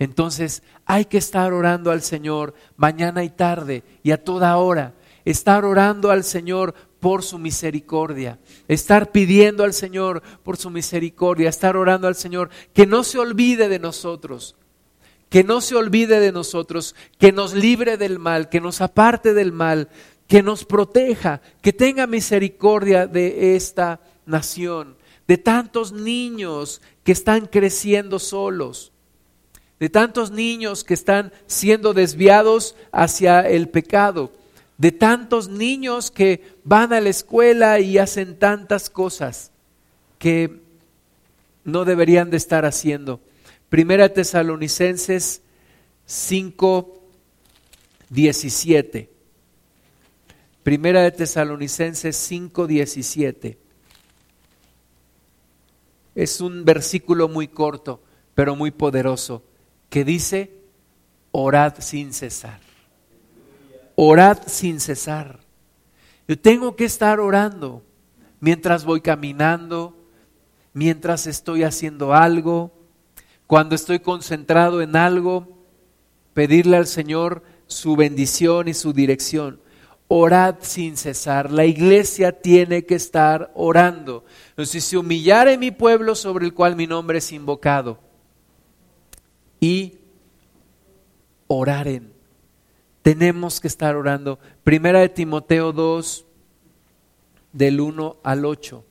[0.00, 4.94] Entonces hay que estar orando al Señor mañana y tarde y a toda hora.
[5.26, 8.40] Estar orando al Señor por su misericordia.
[8.66, 11.50] Estar pidiendo al Señor por su misericordia.
[11.50, 14.56] Estar orando al Señor que no se olvide de nosotros.
[15.28, 16.96] Que no se olvide de nosotros.
[17.18, 18.48] Que nos libre del mal.
[18.48, 19.88] Que nos aparte del mal
[20.30, 28.20] que nos proteja, que tenga misericordia de esta nación, de tantos niños que están creciendo
[28.20, 28.92] solos,
[29.80, 34.30] de tantos niños que están siendo desviados hacia el pecado,
[34.76, 39.50] de tantos niños que van a la escuela y hacen tantas cosas
[40.18, 40.60] que
[41.64, 43.20] no deberían de estar haciendo.
[43.70, 45.42] Primera Tesalonicenses
[46.04, 47.02] 5,
[48.10, 49.10] 17.
[50.62, 53.56] Primera de Tesalonicenses 5:17.
[56.14, 58.02] Es un versículo muy corto,
[58.34, 59.42] pero muy poderoso,
[59.90, 60.52] que dice,
[61.32, 62.60] orad sin cesar.
[63.96, 65.40] Orad sin cesar.
[66.26, 67.82] Yo tengo que estar orando
[68.38, 69.96] mientras voy caminando,
[70.72, 72.72] mientras estoy haciendo algo,
[73.48, 75.58] cuando estoy concentrado en algo,
[76.32, 79.60] pedirle al Señor su bendición y su dirección
[80.12, 81.52] orad sin cesar.
[81.52, 84.24] La iglesia tiene que estar orando.
[84.50, 88.09] Entonces, si se humillare mi pueblo sobre el cual mi nombre es invocado
[89.60, 89.98] y
[91.46, 92.12] oraren,
[93.02, 94.38] tenemos que estar orando.
[94.64, 96.26] Primera de Timoteo 2,
[97.52, 98.84] del 1 al 8.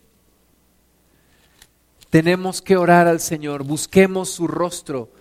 [2.10, 5.12] Tenemos que orar al Señor, busquemos su rostro.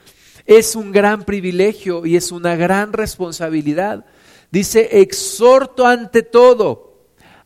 [0.47, 4.07] Es un gran privilegio y es una gran responsabilidad
[4.51, 6.95] Dice, exhorto ante todo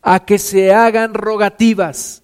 [0.01, 2.23] a que se hagan rogativas,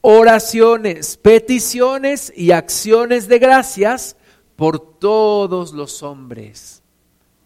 [0.00, 4.16] oraciones, peticiones y acciones de gracias
[4.56, 6.82] por todos los hombres,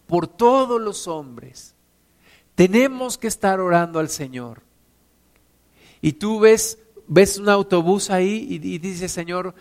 [0.06, 1.74] por todos los hombres.
[2.54, 4.62] Tenemos que estar orando al Señor.
[6.00, 9.54] Y tú ves, ves un autobús ahí y, dices, Señor,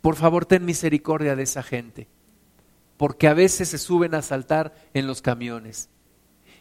[0.00, 2.08] por favor ten misericordia de esa gente,
[2.96, 5.88] porque a veces se suben a saltar en los camiones.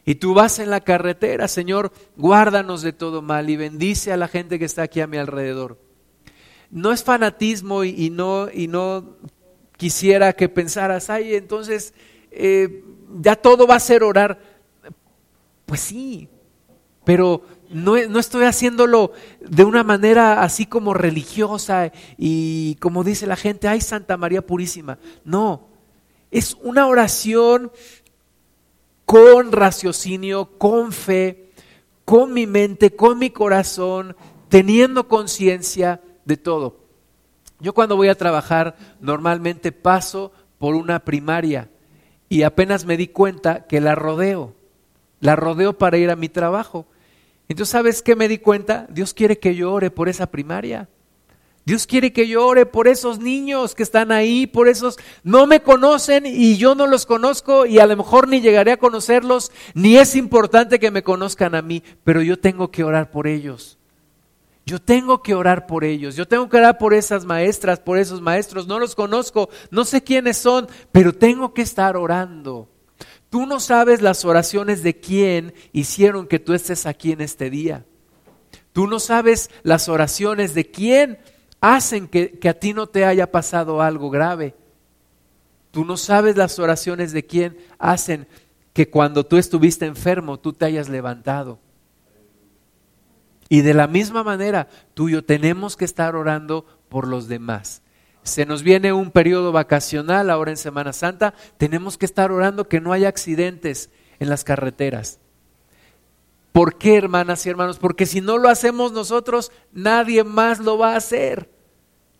[0.05, 4.29] Y tú vas en la carretera, Señor, guárdanos de todo mal y bendice a la
[4.29, 5.77] gente que está aquí a mi alrededor.
[6.69, 9.17] No es fanatismo y, no, y no
[9.77, 11.93] quisiera que pensaras, ay, entonces
[12.31, 12.83] eh,
[13.21, 14.39] ya todo va a ser orar.
[15.65, 16.27] Pues sí,
[17.03, 19.11] pero no, no, estoy haciéndolo
[19.41, 24.97] de una manera así como religiosa y como dice la gente, ay Santa María Purísima.
[25.23, 25.67] No,
[26.31, 27.71] es una oración
[29.05, 31.51] con raciocinio, con fe,
[32.03, 34.15] con mi mente, con mi corazón,
[34.49, 36.86] teniendo conciencia de todo.
[37.59, 41.69] Yo cuando voy a trabajar normalmente paso por una primaria
[42.29, 44.55] y apenas me di cuenta que la rodeo,
[45.19, 46.85] la rodeo para ir a mi trabajo.
[47.47, 48.87] Entonces, ¿sabes qué me di cuenta?
[48.89, 50.89] Dios quiere que yo ore por esa primaria.
[51.65, 55.61] Dios quiere que yo ore por esos niños que están ahí, por esos no me
[55.61, 59.97] conocen y yo no los conozco y a lo mejor ni llegaré a conocerlos, ni
[59.97, 63.76] es importante que me conozcan a mí, pero yo tengo que orar por ellos.
[64.67, 68.19] Yo tengo que orar por ellos, yo tengo que orar por esas maestras, por esos
[68.19, 72.67] maestros, no los conozco, no sé quiénes son, pero tengo que estar orando.
[73.29, 77.85] Tú no sabes las oraciones de quién hicieron que tú estés aquí en este día.
[78.73, 81.17] Tú no sabes las oraciones de quién
[81.61, 84.53] hacen que, que a ti no te haya pasado algo grave.
[85.71, 88.27] Tú no sabes las oraciones de quién hacen
[88.73, 91.57] que cuando tú estuviste enfermo tú te hayas levantado.
[93.49, 97.81] Y de la misma manera, tú y yo tenemos que estar orando por los demás.
[98.23, 102.81] Se nos viene un periodo vacacional ahora en Semana Santa, tenemos que estar orando que
[102.81, 105.19] no haya accidentes en las carreteras.
[106.51, 107.77] ¿Por qué, hermanas y hermanos?
[107.77, 111.49] Porque si no lo hacemos nosotros, nadie más lo va a hacer.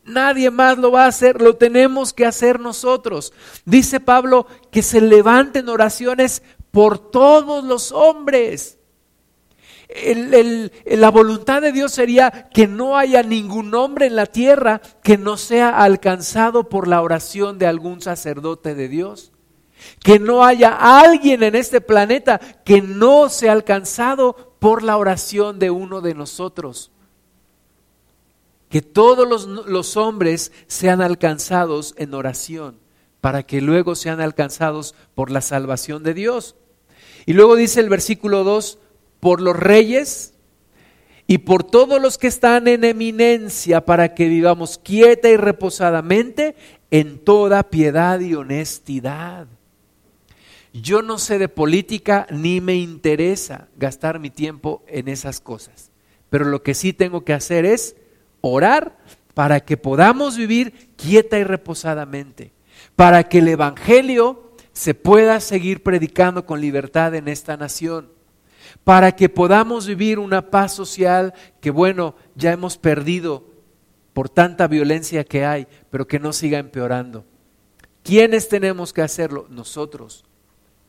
[0.06, 3.34] Nadie más lo va a hacer, lo tenemos que hacer nosotros.
[3.66, 8.77] Dice Pablo que se levanten oraciones por todos los hombres
[10.86, 15.38] la voluntad de Dios sería que no haya ningún hombre en la tierra que no
[15.38, 19.32] sea alcanzado por la oración de algún sacerdote de Dios.
[20.04, 25.70] Que no haya alguien en este planeta que no sea alcanzado por la oración de
[25.70, 26.92] uno de nosotros.
[28.70, 32.80] Que todos los, los hombres sean alcanzados en oración
[33.22, 36.56] para que luego sean alcanzados por la salvación de Dios.
[37.26, 38.80] Y luego dice el versículo 2,
[39.20, 40.34] por los reyes
[41.28, 46.56] y por todos los que están en eminencia para que vivamos quieta y reposadamente
[46.90, 49.48] en toda piedad y honestidad.
[50.74, 55.92] Yo no sé de política ni me interesa gastar mi tiempo en esas cosas,
[56.30, 57.96] pero lo que sí tengo que hacer es
[58.42, 58.98] orar
[59.34, 62.54] para que podamos vivir quieta y reposadamente,
[62.96, 68.17] para que el Evangelio se pueda seguir predicando con libertad en esta nación
[68.88, 73.44] para que podamos vivir una paz social que, bueno, ya hemos perdido
[74.14, 77.26] por tanta violencia que hay, pero que no siga empeorando.
[78.02, 79.46] ¿Quiénes tenemos que hacerlo?
[79.50, 80.24] Nosotros.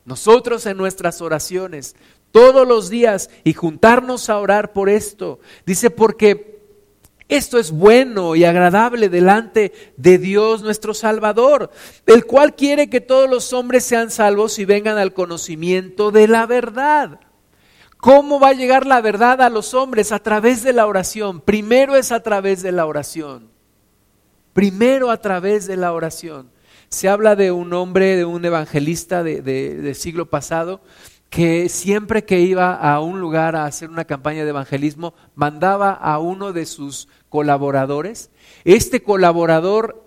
[0.05, 1.97] Nosotros en nuestras oraciones,
[2.31, 5.41] todos los días, y juntarnos a orar por esto.
[5.65, 6.61] Dice, porque
[7.27, 11.69] esto es bueno y agradable delante de Dios nuestro Salvador,
[12.05, 16.45] el cual quiere que todos los hombres sean salvos y vengan al conocimiento de la
[16.45, 17.19] verdad.
[17.99, 20.13] ¿Cómo va a llegar la verdad a los hombres?
[20.13, 21.41] A través de la oración.
[21.41, 23.49] Primero es a través de la oración.
[24.53, 26.49] Primero a través de la oración.
[26.87, 30.79] Se habla de un hombre, de un evangelista del de, siglo pasado,
[31.29, 36.19] que siempre que iba a un lugar a hacer una campaña de evangelismo, mandaba a
[36.19, 38.31] uno de sus colaboradores.
[38.63, 40.05] Este colaborador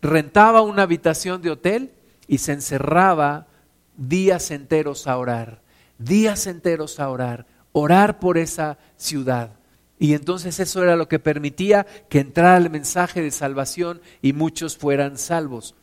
[0.00, 1.92] rentaba una habitación de hotel
[2.28, 3.48] y se encerraba
[3.96, 5.61] días enteros a orar
[6.04, 9.56] días enteros a orar, orar por esa ciudad.
[9.98, 14.76] Y entonces eso era lo que permitía que entrara el mensaje de salvación y muchos
[14.76, 15.74] fueran salvos.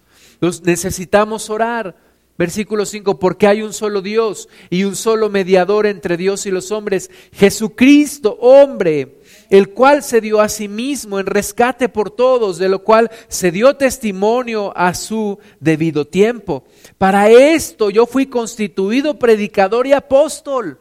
[0.64, 1.96] Necesitamos orar.
[2.38, 6.72] Versículo 5, porque hay un solo Dios y un solo mediador entre Dios y los
[6.72, 9.19] hombres, Jesucristo, hombre,
[9.50, 13.52] el cual se dio a sí mismo en rescate por todos, de lo cual se
[13.52, 16.66] dio testimonio a su debido tiempo.
[16.98, 20.80] Para esto yo fui constituido predicador y apóstol.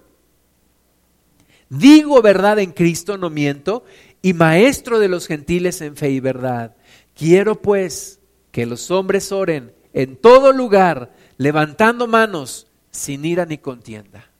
[1.71, 3.85] Digo verdad en Cristo, no miento,
[4.23, 6.75] y maestro de los gentiles en fe y verdad.
[7.15, 8.21] Quiero pues
[8.53, 14.31] que los hombres oren en todo lugar levantando manos sin ira ni contienda.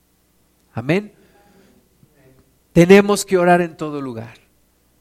[0.73, 1.13] Amén.
[2.73, 4.37] Tenemos que orar en todo lugar,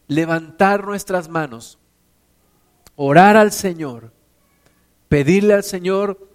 [0.06, 1.78] levantar nuestras manos,
[2.96, 4.12] orar al Señor,
[5.08, 6.28] pedirle al Señor,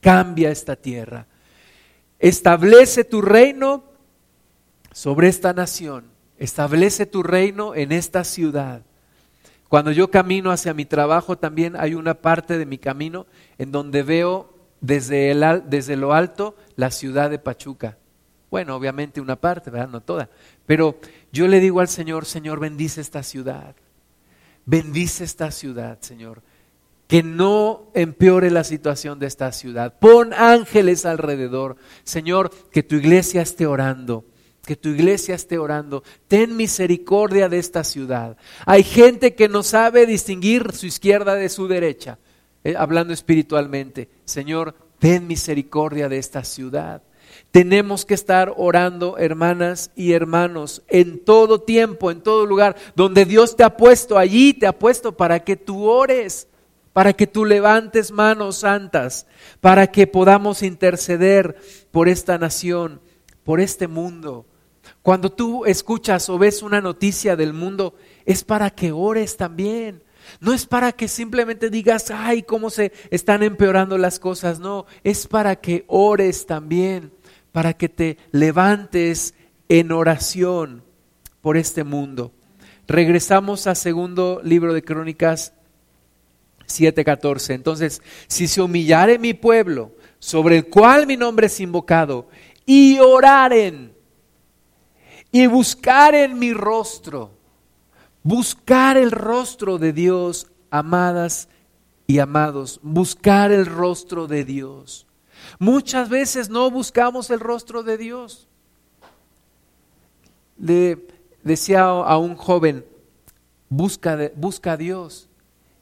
[0.00, 1.26] cambia esta tierra,
[2.18, 3.84] establece tu reino
[4.92, 6.06] sobre esta nación,
[6.38, 8.82] establece tu reino en esta ciudad.
[9.68, 13.26] Cuando yo camino hacia mi trabajo también hay una parte de mi camino
[13.58, 17.98] en donde veo desde, el, desde lo alto la ciudad de Pachuca.
[18.54, 19.88] Bueno, obviamente una parte, ¿verdad?
[19.88, 20.30] No toda.
[20.64, 21.00] Pero
[21.32, 23.74] yo le digo al Señor, Señor, bendice esta ciudad.
[24.64, 26.40] Bendice esta ciudad, Señor.
[27.08, 29.98] Que no empeore la situación de esta ciudad.
[29.98, 31.74] Pon ángeles alrededor.
[32.04, 34.24] Señor, que tu iglesia esté orando
[34.64, 36.04] que tu iglesia esté orando.
[36.28, 38.36] Ten misericordia de esta ciudad.
[38.66, 42.18] Hay gente que no sabe distinguir su izquierda de su derecha,
[42.62, 44.08] eh, hablando espiritualmente.
[44.24, 47.02] Señor, ten misericordia de esta ciudad.
[47.54, 53.54] Tenemos que estar orando, hermanas y hermanos, en todo tiempo, en todo lugar, donde Dios
[53.54, 56.48] te ha puesto, allí te ha puesto para que tú ores,
[56.92, 59.28] para que tú levantes manos santas,
[59.60, 61.56] para que podamos interceder
[61.92, 63.00] por esta nación,
[63.44, 64.46] por este mundo.
[65.02, 67.94] Cuando tú escuchas o ves una noticia del mundo,
[68.26, 70.02] es para que ores también.
[70.40, 74.58] No es para que simplemente digas, ay, cómo se están empeorando las cosas.
[74.58, 77.12] No, es para que ores también,
[77.54, 79.32] para que te levantes
[79.68, 80.82] en oración
[81.40, 82.32] por este mundo.
[82.88, 85.52] Regresamos al segundo libro de Crónicas
[86.66, 87.54] 7:14.
[87.54, 92.26] Entonces, si se humillare mi pueblo, sobre el cual mi nombre es invocado,
[92.66, 93.94] y oraren,
[95.30, 97.38] y buscar en mi rostro,
[98.24, 101.48] buscar el rostro de Dios, amadas
[102.08, 105.03] y amados, buscar el rostro de Dios.
[105.58, 108.48] Muchas veces no buscamos el rostro de Dios.
[110.58, 111.06] Le
[111.42, 112.84] decía a un joven,
[113.68, 115.28] busca, busca a Dios.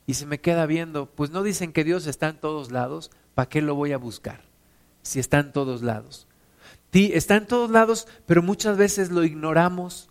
[0.07, 3.49] Y se me queda viendo, pues no dicen que Dios está en todos lados, ¿para
[3.49, 4.43] qué lo voy a buscar?
[5.03, 6.27] Si está en todos lados
[6.93, 10.11] está en todos lados, pero muchas veces lo ignoramos,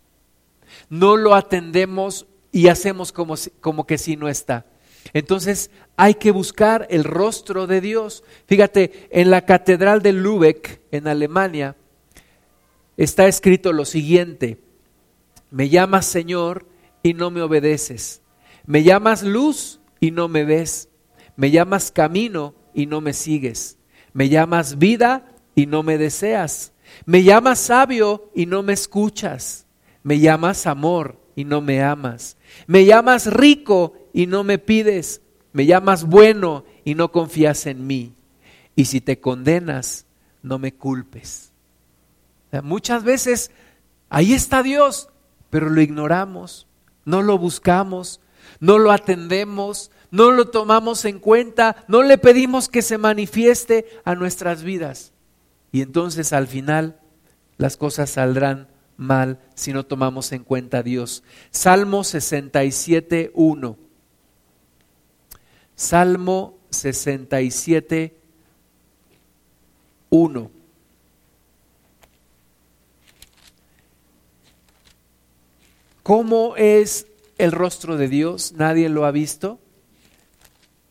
[0.88, 4.66] no lo atendemos y hacemos como, como que si no está.
[5.12, 8.24] Entonces hay que buscar el rostro de Dios.
[8.46, 11.76] Fíjate, en la Catedral de Lübeck, en Alemania,
[12.96, 14.58] está escrito lo siguiente,
[15.50, 16.66] me llamas Señor
[17.02, 18.22] y no me obedeces,
[18.64, 20.88] me llamas luz y no me ves,
[21.36, 23.78] me llamas camino y no me sigues,
[24.12, 26.72] me llamas vida y no me deseas,
[27.04, 29.66] me llamas sabio y no me escuchas.
[30.02, 32.36] Me llamas amor y no me amas.
[32.66, 35.20] Me llamas rico y no me pides.
[35.52, 38.14] Me llamas bueno y no confías en mí.
[38.74, 40.06] Y si te condenas,
[40.42, 41.52] no me culpes.
[42.62, 43.50] muchas veces
[44.08, 45.08] ahí está Dios,
[45.50, 46.66] pero lo ignoramos,
[47.04, 48.20] no lo buscamos,
[48.60, 54.14] no lo atendemos, no lo tomamos en cuenta, no le pedimos que se manifieste a
[54.14, 55.12] nuestras vidas.
[55.70, 57.00] Y entonces al final
[57.56, 61.22] las cosas saldrán mal si no tomamos en cuenta a Dios.
[61.50, 63.78] Salmo 67, 1.
[65.76, 68.14] Salmo 67,
[70.10, 70.50] 1.
[76.02, 77.06] ¿Cómo es
[77.38, 78.52] el rostro de Dios?
[78.52, 79.58] Nadie lo ha visto,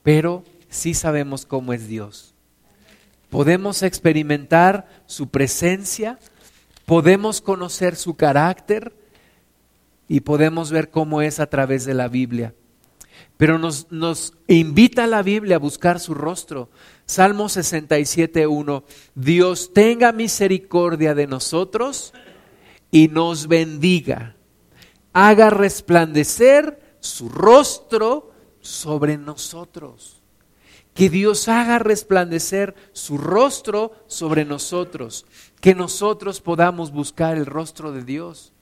[0.03, 2.31] pero sí sabemos cómo es Dios
[3.31, 6.19] podemos experimentar su presencia,
[6.85, 8.93] podemos conocer su carácter
[10.07, 12.53] y podemos ver cómo es a través de la Biblia.
[13.41, 16.69] Pero nos, nos invita la Biblia a buscar su rostro.
[17.07, 18.83] Salmo 67.1,
[19.15, 22.13] Dios tenga misericordia de nosotros
[22.91, 24.35] y nos bendiga.
[25.11, 30.21] Haga resplandecer su rostro sobre nosotros
[30.93, 35.25] que Dios haga resplandecer su rostro sobre nosotros,
[35.61, 38.53] que nosotros podamos buscar el rostro de Dios.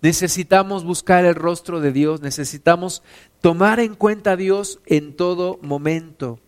[0.00, 3.02] Necesitamos buscar el rostro de Dios, necesitamos
[3.40, 6.40] tomar en cuenta a Dios en todo momento.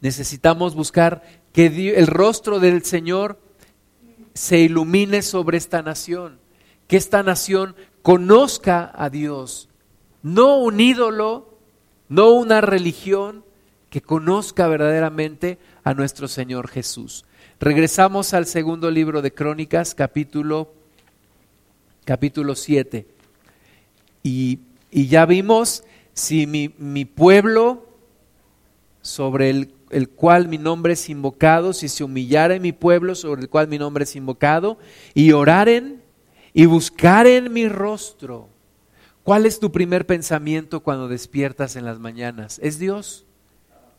[0.00, 3.40] Necesitamos buscar que el rostro del Señor
[4.34, 6.38] se ilumine sobre esta nación,
[6.86, 9.68] que esta nación conozca a Dios,
[10.22, 11.58] no un ídolo,
[12.08, 13.44] no una religión,
[13.90, 17.24] que conozca verdaderamente a nuestro Señor Jesús.
[17.58, 20.72] Regresamos al segundo libro de Crónicas, capítulo,
[22.04, 23.06] capítulo 7.
[24.22, 24.60] Y,
[24.90, 25.84] ya vimos
[26.14, 27.86] si mi, pueblo
[29.02, 33.48] sobre el, el, cual mi nombre es invocado, si se humillara mi pueblo sobre el
[33.48, 34.78] cual mi nombre es invocado,
[35.14, 36.02] y oraren
[36.52, 38.48] y buscaren mi rostro.
[39.22, 42.58] ¿Cuál es tu primer pensamiento cuando despiertas en las mañanas?
[42.62, 43.26] ¿Es Dios?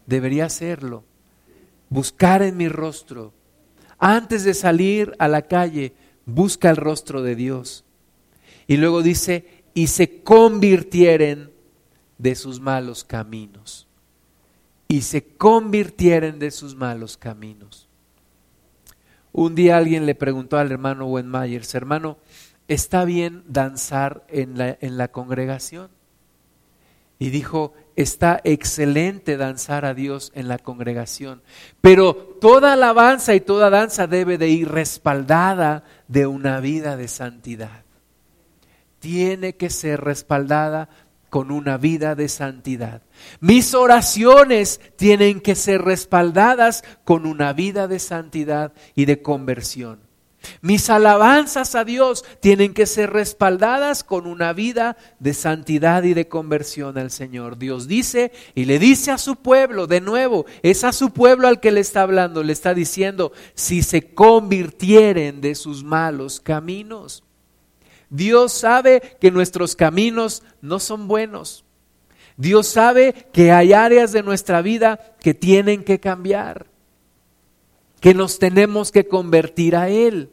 [0.10, 1.06] debería hacerlo.
[1.90, 3.32] Buscar en mi rostro.
[4.00, 5.94] Antes de salir a la calle,
[6.26, 7.86] busca el rostro de Dios.
[8.68, 11.52] Y luego dice, y se convirtieren
[12.18, 13.90] de sus malos caminos
[14.92, 17.88] y se convirtieren de sus malos caminos.
[19.32, 22.18] Un día alguien le preguntó al hermano Wenmayers, hermano,
[22.68, 25.92] ¿está bien danzar en la, en la congregación?
[27.20, 31.44] Y dijo, está excelente danzar a Dios en la congregación,
[31.82, 37.84] pero toda alabanza y toda danza debe de ir respaldada de una vida de santidad.
[39.00, 40.90] Tiene que ser respaldada
[41.30, 43.02] con una vida de santidad.
[43.40, 50.10] Mis oraciones tienen que ser respaldadas con una vida de santidad y de conversión.
[50.62, 56.30] Mis alabanzas a Dios tienen que ser respaldadas con una vida de santidad y de
[56.30, 57.58] conversión al Señor.
[57.58, 61.60] Dios dice y le dice a su pueblo, de nuevo, es a su pueblo al
[61.60, 67.24] que le está hablando, le está diciendo, si se convirtieren de sus malos caminos.
[68.10, 71.66] Dios sabe que nuestros caminos no son buenos.
[72.38, 76.70] Dios sabe que hay áreas de nuestra vida que tienen que cambiar
[78.00, 80.32] que nos tenemos que convertir a Él.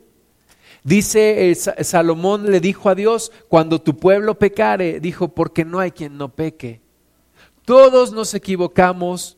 [0.85, 5.91] Dice eh, Salomón le dijo a Dios, cuando tu pueblo pecare, dijo, porque no hay
[5.91, 6.81] quien no peque.
[7.65, 9.37] Todos nos equivocamos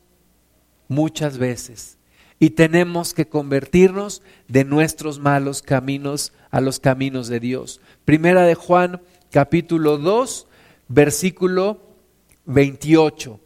[0.87, 1.98] muchas veces
[2.39, 7.81] y tenemos que convertirnos de nuestros malos caminos a los caminos de Dios.
[8.05, 10.47] Primera de Juan capítulo 2,
[10.87, 11.81] versículo
[12.45, 13.39] 28.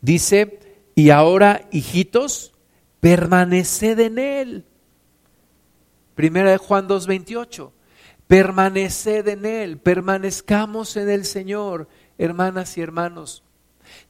[0.00, 0.58] Dice,
[0.94, 2.52] y ahora, hijitos,
[3.00, 4.64] permaneced en Él.
[6.14, 7.70] Primera de Juan 2.28,
[8.26, 11.88] permaneced en Él, permanezcamos en el Señor,
[12.18, 13.41] hermanas y hermanos.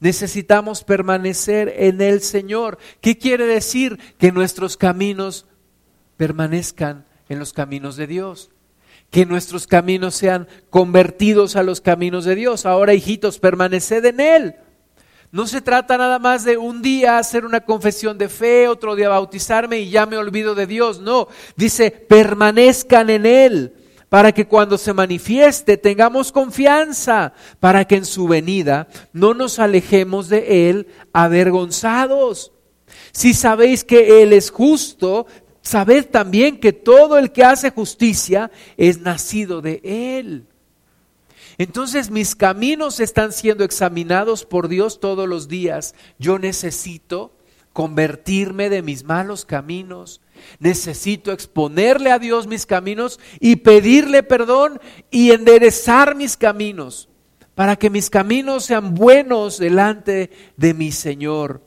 [0.00, 2.78] Necesitamos permanecer en el Señor.
[3.00, 3.98] ¿Qué quiere decir?
[4.18, 5.46] Que nuestros caminos
[6.16, 8.50] permanezcan en los caminos de Dios.
[9.10, 12.66] Que nuestros caminos sean convertidos a los caminos de Dios.
[12.66, 14.56] Ahora, hijitos, permaneced en Él.
[15.30, 19.08] No se trata nada más de un día hacer una confesión de fe, otro día
[19.08, 21.00] bautizarme y ya me olvido de Dios.
[21.00, 23.72] No, dice, permanezcan en Él
[24.12, 30.28] para que cuando se manifieste tengamos confianza, para que en su venida no nos alejemos
[30.28, 32.52] de Él avergonzados.
[33.12, 35.26] Si sabéis que Él es justo,
[35.62, 40.46] sabed también que todo el que hace justicia es nacido de Él.
[41.56, 45.94] Entonces mis caminos están siendo examinados por Dios todos los días.
[46.18, 47.32] Yo necesito
[47.72, 50.20] convertirme de mis malos caminos.
[50.58, 57.08] Necesito exponerle a Dios mis caminos y pedirle perdón y enderezar mis caminos
[57.54, 61.62] para que mis caminos sean buenos delante de mi Señor.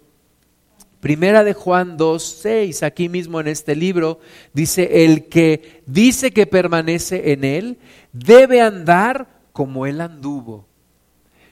[1.00, 4.20] Primera de Juan 2, 6, aquí mismo en este libro,
[4.54, 7.78] dice, el que dice que permanece en él,
[8.12, 10.68] debe andar como Él anduvo.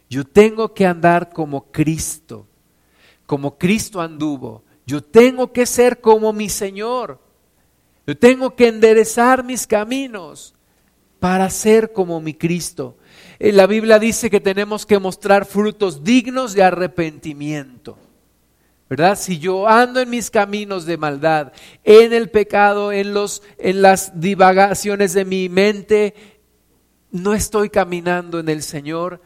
[0.10, 2.48] Yo tengo que andar como Cristo,
[3.26, 4.64] como Cristo anduvo.
[4.86, 7.20] Yo tengo que ser como mi Señor.
[8.06, 10.54] Yo tengo que enderezar mis caminos
[11.20, 12.98] para ser como mi Cristo.
[13.40, 17.98] Eh, la Biblia dice que tenemos que mostrar frutos dignos de arrepentimiento.
[18.90, 19.18] ¿Verdad?
[19.18, 21.54] Si yo ando en mis caminos de maldad,
[21.84, 26.14] en el pecado, en los en las divagaciones de mi mente,
[27.10, 29.22] no estoy caminando en el Señor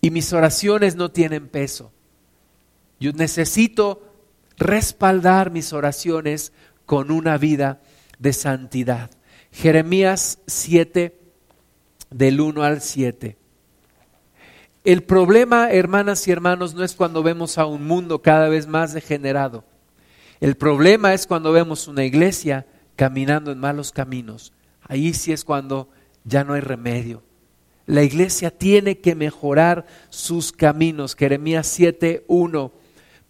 [0.00, 1.92] y mis oraciones no tienen peso.
[3.00, 4.02] Yo necesito
[4.56, 6.52] respaldar mis oraciones
[6.86, 7.80] con una vida
[8.18, 9.10] de santidad.
[9.50, 11.18] Jeremías 7,
[12.10, 13.36] del 1 al 7.
[14.84, 18.92] El problema, hermanas y hermanos, no es cuando vemos a un mundo cada vez más
[18.92, 19.64] degenerado.
[20.40, 22.66] El problema es cuando vemos una iglesia
[22.96, 24.52] caminando en malos caminos.
[24.82, 25.88] Ahí sí es cuando
[26.24, 27.22] ya no hay remedio.
[27.86, 31.14] La iglesia tiene que mejorar sus caminos.
[31.14, 32.72] Jeremías 7:1.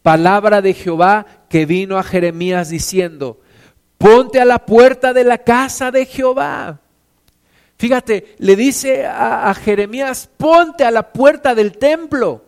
[0.04, 3.40] Palabra de Jehová que vino a Jeremías diciendo,
[3.96, 6.82] ponte a la puerta de la casa de Jehová.
[7.78, 12.44] Fíjate, le dice a, Jeremías, ponte a la puerta del templo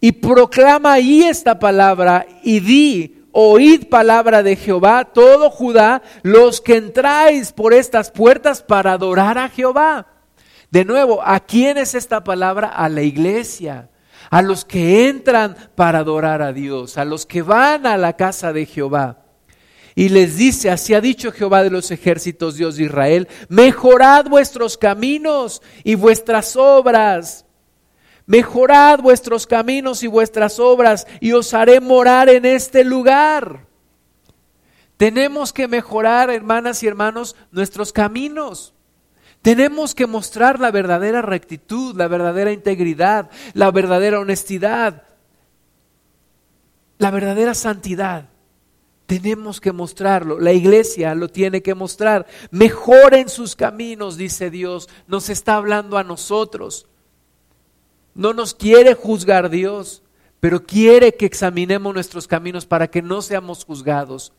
[0.00, 6.76] y proclama ahí esta palabra y di, oíd palabra de Jehová, todo Judá, los que
[6.76, 10.06] entráis por estas puertas para adorar a Jehová.
[10.70, 12.68] De nuevo, ¿a quién es esta palabra?
[12.68, 13.89] A la iglesia,
[14.30, 18.52] a los que entran para adorar a Dios, a los que van a la casa
[18.52, 19.24] de Jehová.
[19.96, 24.78] Y les dice, así ha dicho Jehová de los ejércitos, Dios de Israel, mejorad vuestros
[24.78, 27.44] caminos y vuestras obras.
[28.24, 33.66] Mejorad vuestros caminos y vuestras obras y os haré morar en este lugar.
[34.96, 38.74] Tenemos que mejorar, hermanas y hermanos, nuestros caminos.
[39.42, 45.04] Tenemos que mostrar la verdadera rectitud, la verdadera integridad, la verdadera honestidad,
[46.98, 48.28] la verdadera santidad.
[49.06, 50.38] Tenemos que mostrarlo.
[50.38, 52.26] La iglesia lo tiene que mostrar.
[52.50, 54.88] Mejoren sus caminos, dice Dios.
[55.08, 56.86] Nos está hablando a nosotros.
[58.14, 60.02] No nos quiere juzgar Dios,
[60.38, 64.32] pero quiere que examinemos nuestros caminos para que no seamos juzgados.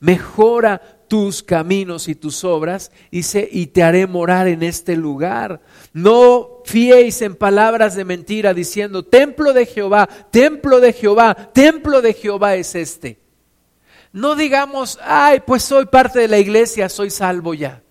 [0.00, 0.80] Mejora
[1.12, 3.20] tus caminos y tus obras y,
[3.50, 5.60] y te haré morar en este lugar.
[5.92, 12.14] No fiéis en palabras de mentira diciendo, templo de Jehová, templo de Jehová, templo de
[12.14, 13.20] Jehová es este.
[14.12, 17.82] No digamos, ay, pues soy parte de la iglesia, soy salvo ya.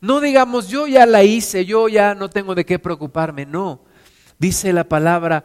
[0.00, 3.44] No digamos, yo ya la hice, yo ya no tengo de qué preocuparme.
[3.44, 3.84] No,
[4.38, 5.44] dice la palabra,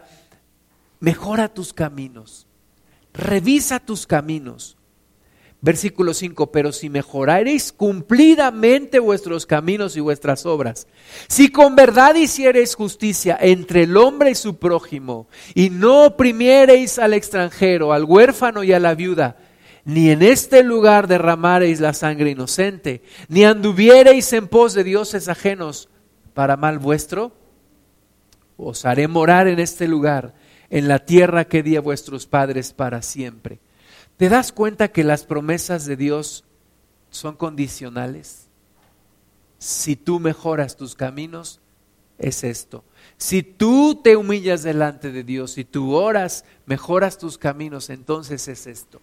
[0.99, 2.47] mejora tus caminos,
[3.13, 4.77] revisa tus caminos.
[5.61, 10.87] Versículo 5, pero si mejoraréis cumplidamente vuestros caminos y vuestras obras,
[11.27, 17.13] si con verdad hiciereis justicia entre el hombre y su prójimo, y no oprimiereis al
[17.13, 19.37] extranjero, al huérfano y a la viuda,
[19.85, 25.89] ni en este lugar derramareis la sangre inocente, ni anduviereis en pos de dioses ajenos
[26.33, 27.31] para mal vuestro,
[28.57, 30.33] os haré morar en este lugar,
[30.69, 33.59] en la tierra que di a vuestros padres para siempre.
[34.17, 36.45] ¿Te das cuenta que las promesas de Dios
[37.09, 38.47] son condicionales?
[39.57, 41.59] Si tú mejoras tus caminos,
[42.17, 42.83] es esto.
[43.17, 48.67] Si tú te humillas delante de Dios, y tú oras, mejoras tus caminos, entonces es
[48.67, 49.01] esto.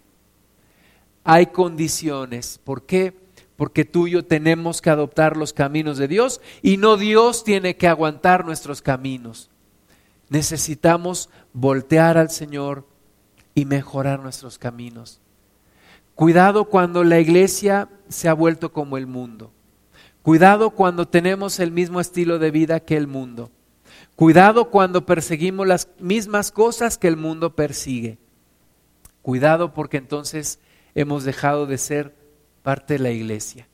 [1.23, 2.59] Hay condiciones.
[2.63, 3.13] ¿Por qué?
[3.55, 7.77] Porque tú y yo tenemos que adoptar los caminos de Dios y no Dios tiene
[7.77, 9.49] que aguantar nuestros caminos.
[10.29, 12.85] Necesitamos voltear al Señor,
[13.55, 15.19] y mejorar nuestros caminos.
[16.15, 19.51] Cuidado cuando la iglesia se ha vuelto como el mundo.
[20.21, 23.51] Cuidado cuando tenemos el mismo estilo de vida que el mundo.
[24.15, 28.19] Cuidado cuando perseguimos las mismas cosas que el mundo persigue.
[29.21, 30.59] Cuidado porque entonces
[30.95, 32.15] hemos dejado de ser
[32.61, 33.67] parte de la iglesia.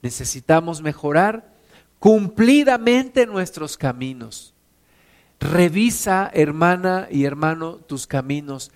[0.00, 1.52] Necesitamos mejorar
[1.98, 4.54] cumplidamente nuestros caminos.
[5.38, 8.72] Revisa, hermana y hermano, tus caminos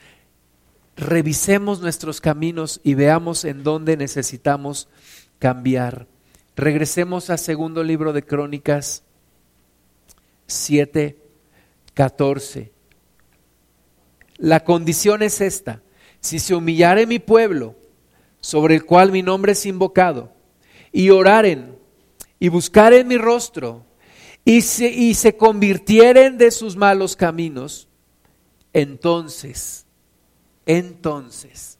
[0.96, 4.88] revisemos nuestros caminos y veamos en dónde necesitamos
[5.38, 6.06] cambiar.
[6.56, 9.02] Regresemos al segundo libro de Crónicas
[10.46, 11.18] 7,
[11.92, 12.72] 14.
[14.38, 15.82] La condición es esta.
[16.20, 17.76] Si se humillare mi pueblo,
[18.40, 20.32] sobre el cual mi nombre es invocado,
[20.92, 21.76] y oraren,
[22.38, 23.84] y buscaren mi rostro,
[24.44, 27.88] y se, y se convirtieren de sus malos caminos,
[28.72, 29.85] entonces
[30.66, 31.78] entonces,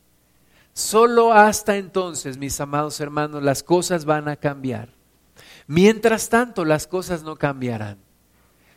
[0.72, 4.88] solo hasta entonces, mis amados hermanos, las cosas van a cambiar.
[5.66, 7.98] Mientras tanto, las cosas no cambiarán.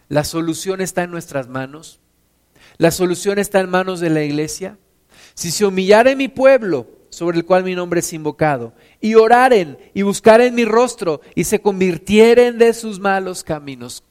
[0.07, 1.99] La solución está en nuestras manos.
[2.77, 4.77] La solución está en manos de la iglesia.
[5.35, 10.01] Si se humillare mi pueblo, sobre el cual mi nombre es invocado, y oraren y
[10.01, 14.03] buscaren mi rostro y se convirtieren de sus malos caminos,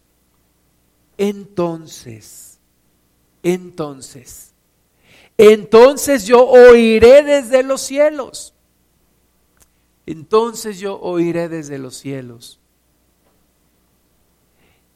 [1.16, 2.60] entonces,
[3.42, 4.47] entonces,
[5.38, 8.54] entonces yo oiré desde los cielos.
[10.04, 12.58] Entonces yo oiré desde los cielos.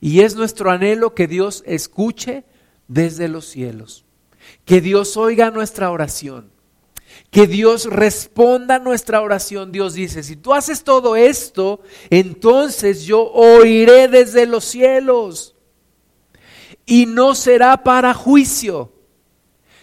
[0.00, 2.44] Y es nuestro anhelo que Dios escuche
[2.88, 4.04] desde los cielos,
[4.64, 6.50] que Dios oiga nuestra oración,
[7.30, 9.70] que Dios responda a nuestra oración.
[9.70, 15.54] Dios dice, si tú haces todo esto, entonces yo oiré desde los cielos
[16.84, 18.92] y no será para juicio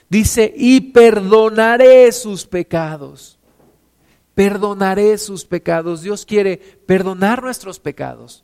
[0.10, 3.38] Dice, y perdonaré sus pecados.
[4.34, 6.02] Perdonaré sus pecados.
[6.02, 8.44] Dios quiere perdonar nuestros pecados.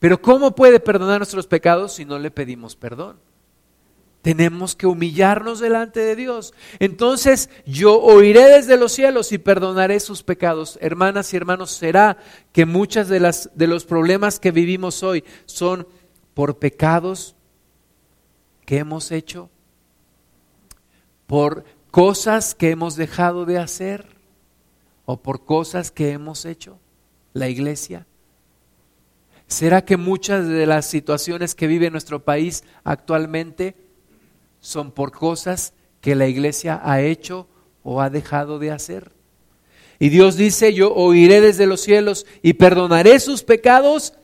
[0.00, 3.18] Pero ¿cómo puede perdonar nuestros pecados si no le pedimos perdón?
[4.22, 6.52] Tenemos que humillarnos delante de Dios.
[6.80, 10.78] Entonces yo oiré desde los cielos y perdonaré sus pecados.
[10.80, 12.18] Hermanas y hermanos, será
[12.52, 15.86] que muchas de las de los problemas que vivimos hoy son
[16.34, 17.36] por pecados
[18.66, 19.50] que hemos hecho
[21.28, 24.06] por cosas que hemos dejado de hacer
[25.04, 26.80] o por cosas que hemos hecho,
[27.34, 28.06] la iglesia?
[29.46, 33.76] ¿Será que muchas de las situaciones que vive nuestro país actualmente
[34.60, 37.46] son por cosas que la iglesia ha hecho
[37.82, 39.12] o ha dejado de hacer?
[39.98, 44.14] Y Dios dice, yo oiré desde los cielos y perdonaré sus pecados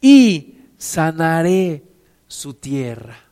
[0.00, 1.82] y sanaré
[2.28, 3.23] su tierra.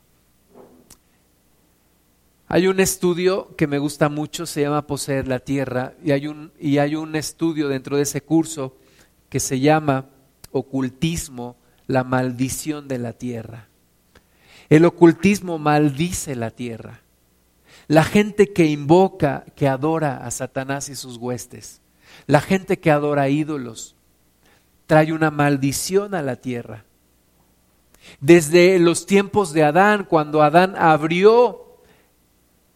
[2.54, 6.52] Hay un estudio que me gusta mucho, se llama Poseer la Tierra, y hay un,
[6.60, 8.76] y hay un estudio dentro de ese curso
[9.30, 10.10] que se llama
[10.50, 13.68] ocultismo la maldición de la tierra.
[14.68, 17.00] El ocultismo maldice la tierra.
[17.88, 21.80] La gente que invoca, que adora a Satanás y sus huestes,
[22.26, 23.96] la gente que adora ídolos,
[24.84, 26.84] trae una maldición a la tierra.
[28.20, 31.61] Desde los tiempos de Adán, cuando Adán abrió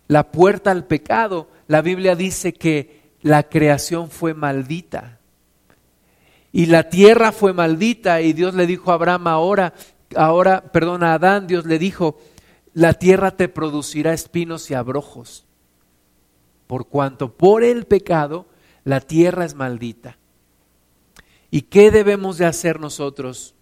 [0.09, 5.19] la puerta al pecado, la Biblia dice que la creación fue maldita.
[6.53, 9.75] Y la tierra fue maldita y Dios le dijo a Abraham ahora,
[10.15, 12.19] ahora, perdón, a Adán, Dios le dijo,
[12.73, 15.45] la tierra te producirá espinos y abrojos,
[16.67, 18.47] por cuanto por el pecado
[18.85, 20.19] la tierra es maldita.
[21.51, 23.55] ¿Y qué debemos de hacer nosotros?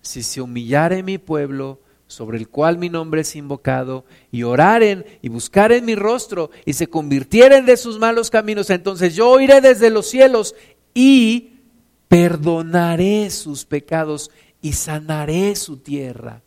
[0.00, 1.80] Si se humillare mi pueblo,
[2.12, 6.88] sobre el cual mi nombre es invocado, y oraren y buscaren mi rostro, y se
[6.88, 10.54] convirtieren de sus malos caminos, entonces yo iré desde los cielos
[10.94, 11.60] y
[12.08, 16.42] perdonaré sus pecados y sanaré su tierra.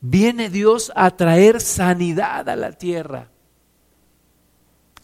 [0.00, 3.28] Viene Dios a traer sanidad a la tierra.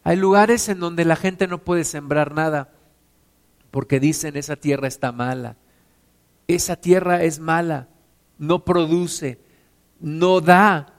[0.05, 2.71] Hay lugares en donde la gente no puede sembrar nada
[3.71, 5.57] porque dicen esa tierra está mala.
[6.47, 7.89] Esa tierra es mala,
[8.39, 9.39] no produce,
[10.01, 10.92] no da,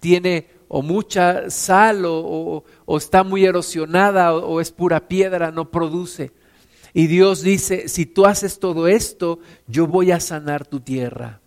[0.00, 2.64] tiene o mucha sal o,
[2.96, 6.32] está muy erosionada o es pura piedra, no produce.
[6.94, 11.40] Y Dios dice, si tú haces todo esto, yo voy a sanar tu tierra.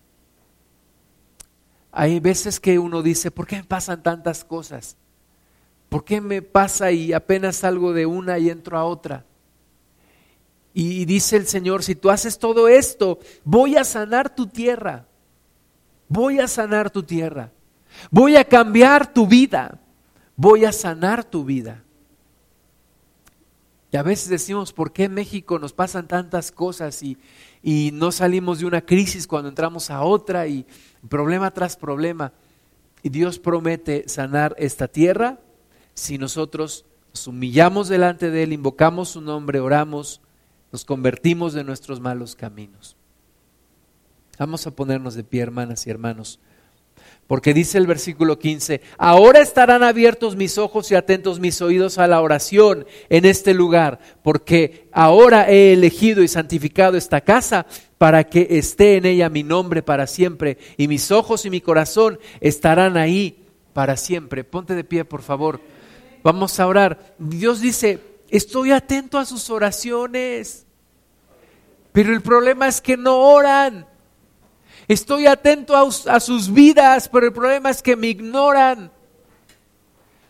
[1.91, 4.95] Hay veces que uno dice, ¿por qué me pasan tantas cosas?
[5.89, 9.25] ¿Por qué me pasa y apenas salgo de una y entro a otra?
[10.71, 15.07] Y dice el Señor, si tú haces todo esto, voy a sanar tu tierra.
[16.07, 17.51] Voy a sanar tu tierra.
[18.11, 19.79] Voy a cambiar tu vida.
[20.35, 21.83] Voy a sanar tu vida.
[23.91, 27.17] Y a veces decimos, ¿por qué en México nos pasan tantas cosas y,
[27.63, 30.65] y no salimos de una crisis cuando entramos a otra y
[31.07, 32.33] problema tras problema?
[33.03, 35.39] Y Dios promete sanar esta tierra
[35.93, 40.21] si nosotros nos humillamos delante de Él, invocamos su nombre, oramos,
[40.71, 42.97] nos convertimos de nuestros malos caminos.
[44.37, 46.39] Vamos a ponernos de pie, hermanas y hermanos.
[47.27, 52.05] Porque dice el versículo 15, ahora estarán abiertos mis ojos y atentos mis oídos a
[52.05, 57.65] la oración en este lugar, porque ahora he elegido y santificado esta casa
[57.97, 62.19] para que esté en ella mi nombre para siempre, y mis ojos y mi corazón
[62.41, 64.43] estarán ahí para siempre.
[64.43, 65.59] Ponte de pie, por favor.
[66.23, 67.15] Vamos a orar.
[67.17, 70.67] Dios dice, estoy atento a sus oraciones,
[71.91, 73.87] pero el problema es que no oran.
[74.87, 78.91] Estoy atento a, sus vidas, pero el problema es que me ignoran.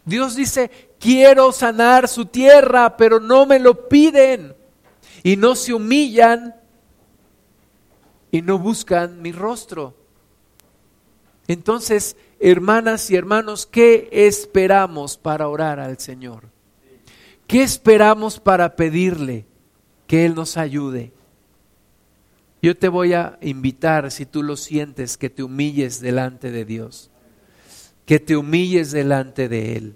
[0.05, 4.55] Dios dice, quiero sanar su tierra, pero no me lo piden.
[5.23, 6.55] Y no se humillan
[8.31, 9.95] y no buscan mi rostro.
[11.47, 16.49] Entonces, hermanas y hermanos, ¿qué esperamos para orar al Señor?
[17.47, 19.45] ¿Qué esperamos para pedirle
[20.07, 21.14] que Él nos ayude?
[22.66, 27.11] Yo te voy a invitar, si tú lo sientes, que te humilles delante de Dios,
[28.07, 29.95] que te humilles delante de Él,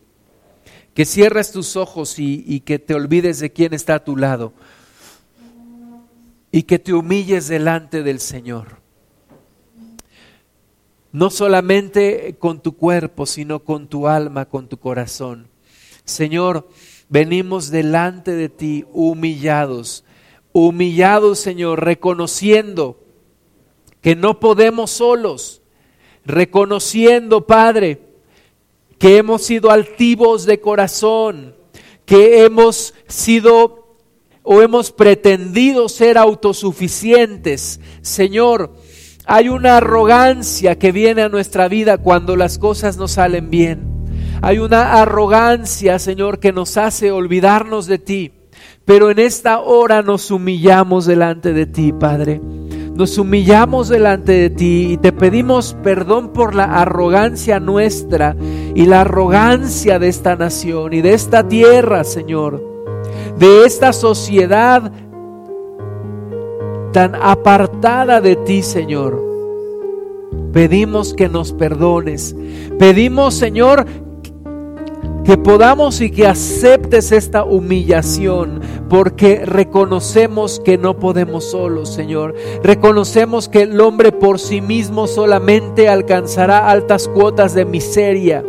[0.94, 4.54] que cierres tus ojos y, y que te olvides de quién está a tu lado
[6.52, 8.78] y que te humilles delante del Señor.
[11.12, 15.48] No solamente con tu cuerpo, sino con tu alma, con tu corazón.
[16.06, 16.70] Señor,
[17.10, 20.04] venimos delante de ti humillados
[20.52, 23.00] humillados, Señor, reconociendo
[24.02, 25.62] que no podemos solos,
[26.26, 28.02] reconociendo, Padre,
[28.97, 31.56] que hemos sido altivos de corazón,
[32.06, 33.97] que hemos sido
[34.43, 37.80] o hemos pretendido ser autosuficientes.
[38.02, 38.74] Señor,
[39.26, 44.00] hay una arrogancia que viene a nuestra vida cuando las cosas no salen bien.
[44.41, 48.32] Hay una arrogancia, Señor, que nos hace olvidarnos de ti.
[48.90, 52.42] Pero en esta hora nos humillamos delante de ti, Padre.
[52.96, 58.36] Nos humillamos delante de ti y te pedimos perdón por la arrogancia nuestra
[58.74, 62.64] y la arrogancia de esta nación y de esta tierra, Señor.
[63.38, 64.92] De esta sociedad
[66.92, 69.24] tan apartada de ti, Señor.
[70.52, 72.36] Pedimos que nos perdones.
[72.80, 73.86] Pedimos, Señor,
[75.30, 82.34] que podamos y que aceptes esta humillación, porque reconocemos que no podemos solos, Señor.
[82.64, 88.44] Reconocemos que el hombre por sí mismo solamente alcanzará altas cuotas de miseria.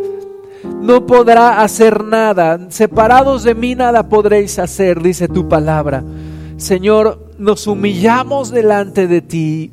[0.81, 2.59] No podrá hacer nada.
[2.71, 6.03] Separados de mí nada podréis hacer, dice tu palabra.
[6.57, 9.71] Señor, nos humillamos delante de ti.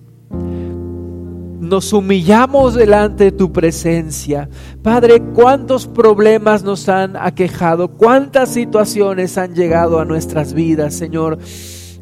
[1.61, 4.49] Nos humillamos delante de tu presencia.
[4.83, 11.39] Padre, cuántos problemas nos han aquejado, cuántas situaciones han llegado a nuestras vidas, Señor.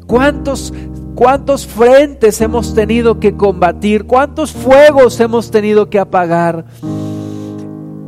[0.05, 0.73] Cuántos
[1.17, 6.65] cuántos frentes hemos tenido que combatir, cuántos fuegos hemos tenido que apagar.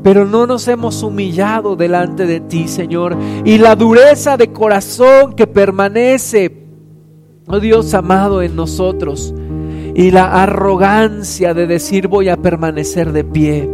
[0.03, 3.17] Pero no nos hemos humillado delante de ti, Señor.
[3.43, 6.67] Y la dureza de corazón que permanece,
[7.47, 9.33] oh Dios amado, en nosotros.
[9.99, 13.69] Y la arrogancia de decir voy a permanecer de pie.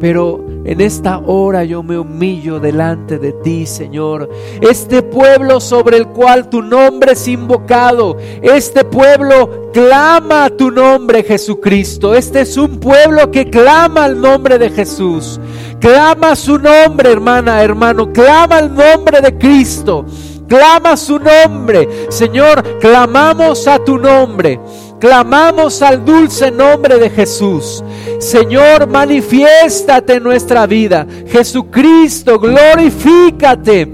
[0.00, 4.30] Pero en esta hora yo me humillo delante de ti, Señor.
[4.62, 12.14] Este pueblo sobre el cual tu nombre es invocado, este pueblo clama tu nombre, Jesucristo.
[12.14, 15.38] Este es un pueblo que clama el nombre de Jesús.
[15.80, 18.10] Clama su nombre, hermana, hermano.
[18.10, 20.06] Clama el nombre de Cristo.
[20.48, 22.06] Clama su nombre.
[22.08, 24.58] Señor, clamamos a tu nombre.
[24.98, 27.84] Clamamos al dulce nombre de Jesús.
[28.18, 31.06] Señor, manifiéstate en nuestra vida.
[31.28, 33.88] Jesucristo, glorifícate.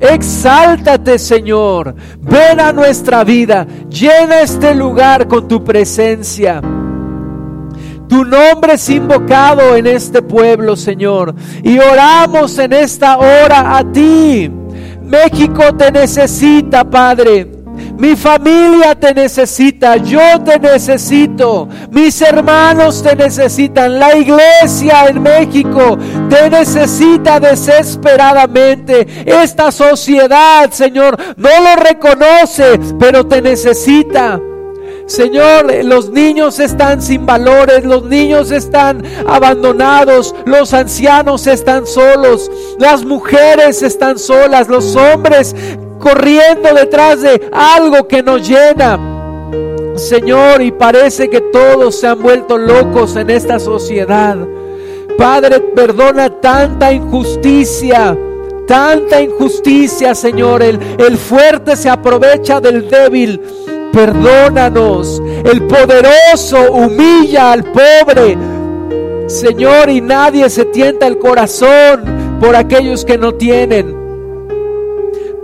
[0.00, 1.94] Exáltate, Señor.
[2.20, 3.66] Ven a nuestra vida.
[3.88, 6.60] Llena este lugar con tu presencia.
[8.08, 11.34] Tu nombre es invocado en este pueblo, Señor.
[11.62, 14.50] Y oramos en esta hora a ti.
[15.02, 17.55] México te necesita, Padre.
[17.98, 25.96] Mi familia te necesita, yo te necesito, mis hermanos te necesitan, la iglesia en México
[26.28, 29.06] te necesita desesperadamente.
[29.24, 34.38] Esta sociedad, Señor, no lo reconoce, pero te necesita.
[35.06, 43.04] Señor, los niños están sin valores, los niños están abandonados, los ancianos están solos, las
[43.04, 45.54] mujeres están solas, los hombres
[45.98, 48.98] corriendo detrás de algo que nos llena.
[49.96, 54.36] Señor, y parece que todos se han vuelto locos en esta sociedad.
[55.16, 58.16] Padre, perdona tanta injusticia,
[58.66, 60.62] tanta injusticia, Señor.
[60.62, 63.40] El, el fuerte se aprovecha del débil.
[63.92, 65.22] Perdónanos.
[65.44, 68.36] El poderoso humilla al pobre.
[69.26, 74.05] Señor, y nadie se tienta el corazón por aquellos que no tienen.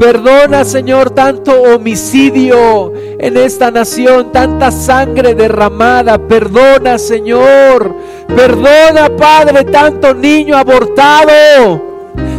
[0.03, 6.19] Perdona, Señor, tanto homicidio en esta nación, tanta sangre derramada.
[6.19, 7.95] Perdona, Señor.
[8.27, 11.31] Perdona, Padre, tanto niño abortado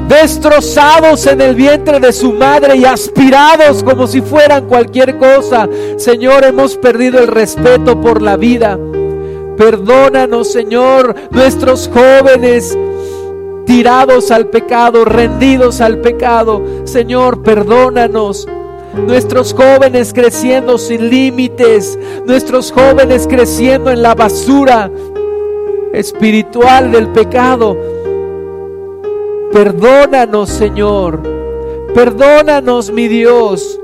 [0.09, 5.70] destrozados en el vientre de su madre y aspirados como si fueran cualquier cosa.
[5.95, 8.78] Señor, hemos perdido el respeto por la vida.
[9.55, 12.78] Perdónanos, Señor, nuestros jóvenes
[13.66, 16.61] tirados al pecado, rendidos al pecado.
[16.86, 18.47] Señor, perdónanos.
[19.07, 21.97] Nuestros jóvenes creciendo sin límites,
[22.28, 24.91] nuestros jóvenes creciendo en la basura
[25.93, 27.76] espiritual del pecado.
[29.51, 31.22] Perdónanos, Señor.
[31.93, 33.80] Perdónanos, mi Dios.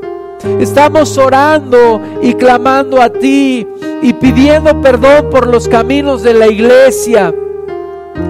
[0.59, 3.67] Estamos orando y clamando a ti
[4.01, 7.33] y pidiendo perdón por los caminos de la iglesia.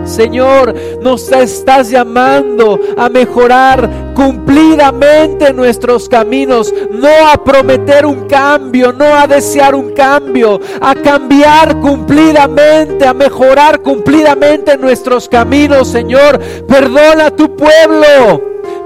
[0.06, 9.06] Señor, nos estás llamando a mejorar cumplidamente nuestros caminos, no a prometer un cambio, no
[9.06, 16.40] a desear un cambio, a cambiar cumplidamente, a mejorar cumplidamente nuestros caminos, Señor.
[16.68, 18.42] Perdona a tu pueblo,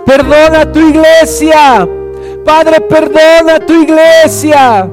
[0.05, 1.87] perdona a tu iglesia.
[2.45, 4.89] Padre, perdona a tu iglesia.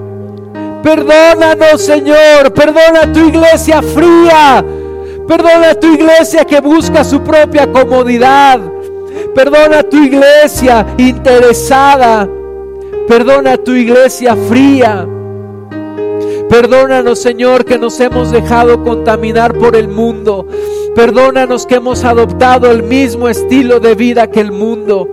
[0.83, 2.53] Perdónanos, Señor.
[2.55, 4.65] Perdona a tu iglesia fría.
[5.31, 8.59] Perdona a tu iglesia que busca su propia comodidad.
[9.33, 12.28] Perdona a tu iglesia interesada.
[13.07, 15.07] Perdona a tu iglesia fría.
[16.49, 20.49] Perdónanos, Señor, que nos hemos dejado contaminar por el mundo.
[20.97, 25.09] Perdónanos que hemos adoptado el mismo estilo de vida que el mundo.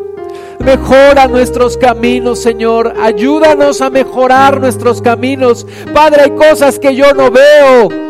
[0.57, 2.91] Mejora nuestros caminos, Señor.
[2.99, 5.67] Ayúdanos a mejorar nuestros caminos.
[5.93, 8.06] Padre, hay cosas que yo no veo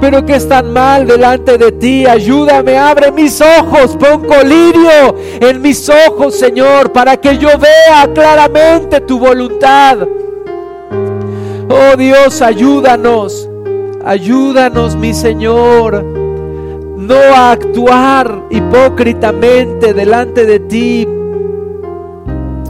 [0.00, 2.06] pero que están mal delante de ti.
[2.06, 9.00] Ayúdame, abre mis ojos, pon colirio en mis ojos, Señor, para que yo vea claramente
[9.00, 9.98] tu voluntad.
[11.68, 13.48] Oh Dios, ayúdanos,
[14.04, 21.08] ayúdanos, mi Señor, no a actuar hipócritamente delante de ti.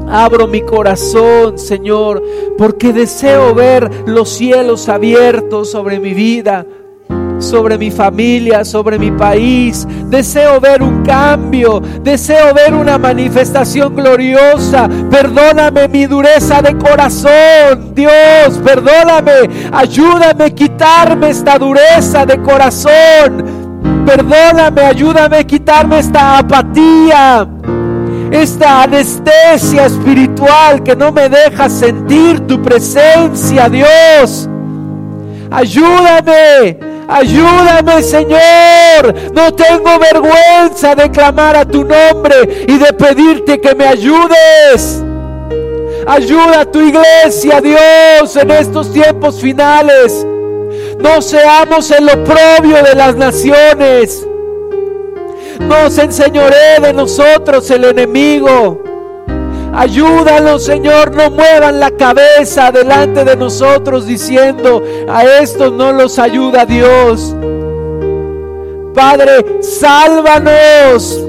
[0.06, 2.22] Abro mi corazón, Señor,
[2.56, 6.66] porque deseo ver los cielos abiertos sobre mi vida
[7.44, 9.86] sobre mi familia, sobre mi país.
[10.08, 14.88] Deseo ver un cambio, deseo ver una manifestación gloriosa.
[15.10, 23.64] Perdóname mi dureza de corazón, Dios, perdóname, ayúdame a quitarme esta dureza de corazón.
[24.06, 27.48] Perdóname, ayúdame a quitarme esta apatía
[28.30, 34.48] esta anestesia espiritual que no me deja sentir tu presencia, Dios.
[35.54, 36.76] Ayúdame,
[37.06, 39.14] ayúdame, Señor.
[39.32, 45.00] No tengo vergüenza de clamar a tu nombre y de pedirte que me ayudes.
[46.08, 50.26] Ayuda a tu iglesia, Dios, en estos tiempos finales.
[50.98, 54.26] No seamos el oprobio de las naciones.
[55.60, 58.82] No se enseñoree de nosotros el enemigo.
[59.76, 66.64] Ayúdanos, Señor, no muevan la cabeza delante de nosotros diciendo, a estos no los ayuda
[66.64, 67.34] Dios.
[68.94, 71.20] Padre, sálvanos.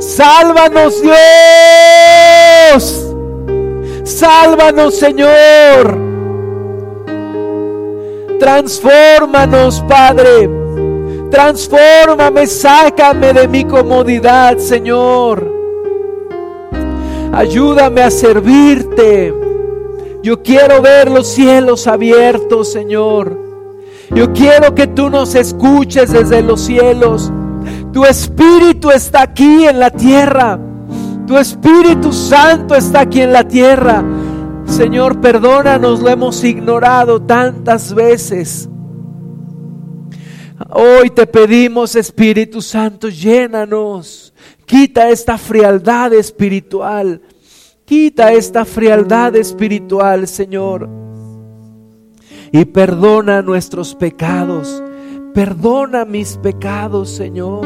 [0.00, 1.14] Sálvanos, Dios.
[4.04, 5.96] Sálvanos, Señor.
[8.40, 10.50] Transfórmanos, Padre.
[11.30, 15.55] Transfórmame, sácame de mi comodidad, Señor.
[17.32, 19.34] Ayúdame a servirte.
[20.22, 23.38] Yo quiero ver los cielos abiertos, Señor.
[24.14, 27.32] Yo quiero que tú nos escuches desde los cielos.
[27.92, 30.58] Tu Espíritu está aquí en la tierra.
[31.26, 34.04] Tu Espíritu Santo está aquí en la tierra.
[34.66, 38.68] Señor, perdónanos, lo hemos ignorado tantas veces.
[40.70, 44.32] Hoy te pedimos, Espíritu Santo, llénanos.
[44.66, 47.20] Quita esta frialdad espiritual.
[47.84, 50.88] Quita esta frialdad espiritual, Señor.
[52.50, 54.82] Y perdona nuestros pecados.
[55.32, 57.64] Perdona mis pecados, Señor.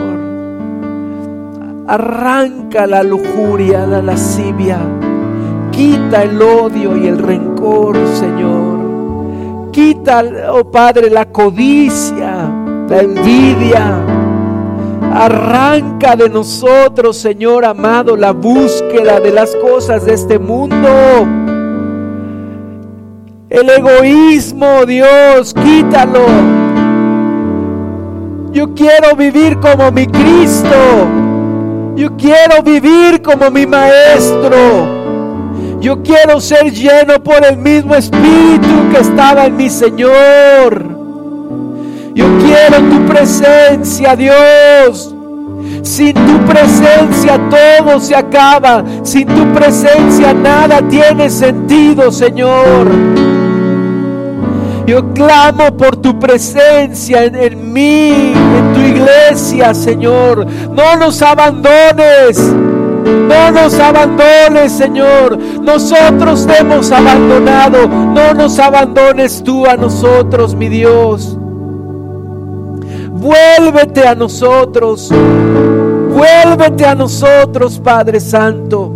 [1.88, 4.78] Arranca la lujuria, la lascivia.
[5.72, 9.70] Quita el odio y el rencor, Señor.
[9.72, 10.22] Quita,
[10.52, 12.52] oh Padre, la codicia,
[12.88, 14.09] la envidia
[15.12, 20.88] Arranca de nosotros, Señor amado, la búsqueda de las cosas de este mundo.
[23.48, 26.26] El egoísmo, Dios, quítalo.
[28.52, 30.68] Yo quiero vivir como mi Cristo.
[31.96, 35.00] Yo quiero vivir como mi Maestro.
[35.80, 40.99] Yo quiero ser lleno por el mismo Espíritu que estaba en mi Señor.
[42.14, 45.14] Yo quiero tu presencia, Dios.
[45.82, 48.84] Sin tu presencia todo se acaba.
[49.02, 52.88] Sin tu presencia nada tiene sentido, Señor.
[54.86, 60.46] Yo clamo por tu presencia en, mí, en tu iglesia, Señor.
[60.46, 62.38] No nos abandones.
[62.38, 65.38] No nos abandones, Señor.
[65.62, 67.86] Nosotros te hemos abandonado.
[67.86, 71.39] No nos abandones tú a nosotros, mi Dios.
[73.20, 75.10] Vuélvete a nosotros.
[76.08, 78.94] Vuélvete a nosotros, Padre Santo.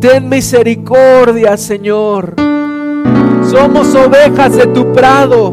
[0.00, 2.34] Ten misericordia, Señor.
[3.50, 5.50] Somos ovejas de tu prado.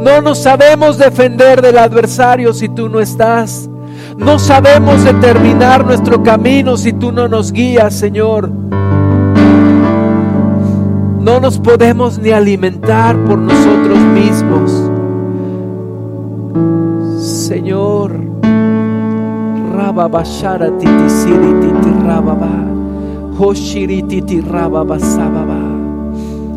[0.00, 3.68] No nos sabemos defender del adversario si tú no estás.
[4.16, 8.50] No sabemos determinar nuestro camino si tú no nos guías, Señor.
[11.20, 14.89] No nos podemos ni alimentar por nosotros mismos.
[17.30, 18.18] Señor.
[19.70, 22.50] Rababa shara titi siri titi rababa.
[23.38, 25.62] Hoshiri titi rababa sababa.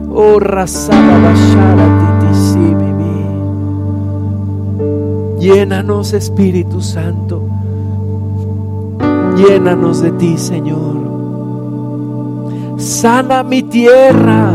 [0.09, 3.17] Oh rasababa shara titi sibibi.
[5.39, 7.43] Llénanos Espíritu Santo.
[9.38, 10.95] Llénanos de ti, Señor.
[12.78, 14.51] Sana mi tierra.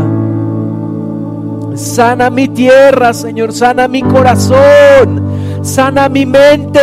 [1.75, 3.51] Sana mi tierra, Señor.
[3.53, 5.28] Sana mi corazón
[5.61, 6.79] sana mi mente,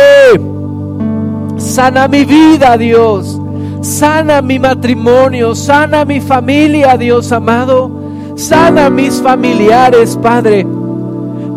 [1.57, 3.39] sana mi vida, Dios,
[3.81, 7.89] sana mi matrimonio, sana mi familia, Dios amado,
[8.35, 10.65] sana mis familiares, Padre.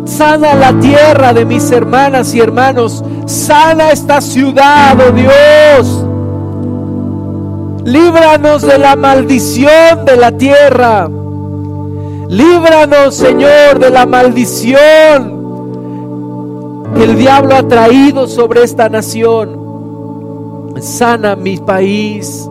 [0.05, 3.03] Sana la tierra de mis hermanas y hermanos.
[3.27, 6.05] Sana esta ciudad, oh Dios.
[7.85, 11.09] Líbranos de la maldición de la tierra.
[12.29, 15.40] Líbranos, Señor, de la maldición
[16.95, 19.59] que el diablo ha traído sobre esta nación.
[20.79, 22.49] Sana mi país,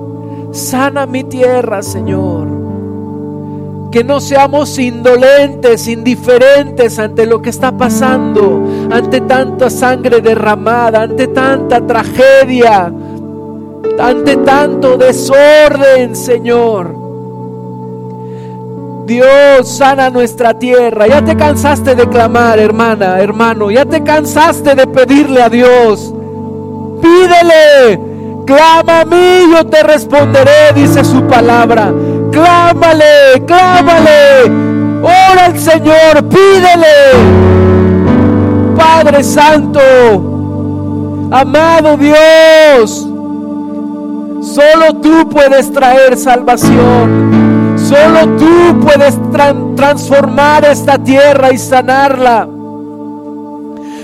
[0.52, 2.48] sana mi tierra, Señor.
[3.90, 11.26] que no seamos indolentes, indiferentes ante lo que está pasando, ante tanta sangre derramada, ante
[11.26, 12.92] tanta tragedia,
[13.98, 16.99] ante tanto desorden, Señor.
[19.10, 21.08] Dios sana nuestra tierra.
[21.08, 23.68] Ya te cansaste de clamar, hermana, hermano.
[23.68, 26.14] Ya te cansaste de pedirle a Dios.
[27.02, 28.00] Pídele.
[28.46, 31.92] Clama a mí, yo te responderé, dice su palabra.
[32.30, 34.44] Clámale, clámale.
[35.02, 36.94] Ora al Señor, pídele.
[38.76, 39.80] Padre Santo,
[41.32, 43.08] amado Dios,
[44.40, 47.39] solo tú puedes traer salvación.
[47.90, 49.18] Solo tú puedes
[49.74, 52.46] transformar esta tierra y sanarla.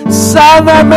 [0.09, 0.97] Sáname.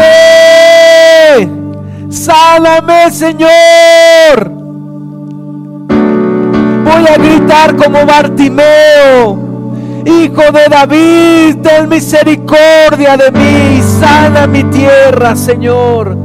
[2.10, 4.52] Sáname, Señor.
[6.84, 9.38] Voy a gritar como Bartimeo.
[10.08, 13.84] Hijo de David, ten misericordia de mí.
[14.00, 16.18] Sana mi tierra, Señor.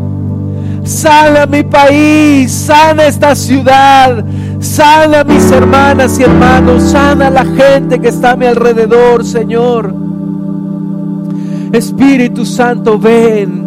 [0.83, 2.51] Sana mi país.
[2.51, 4.25] Sana esta ciudad.
[4.65, 6.83] Sana mis hermanas y hermanos.
[6.85, 9.95] Sana a la gente que está a mi alrededor, Señor.
[11.73, 13.65] Espíritu Santo, ven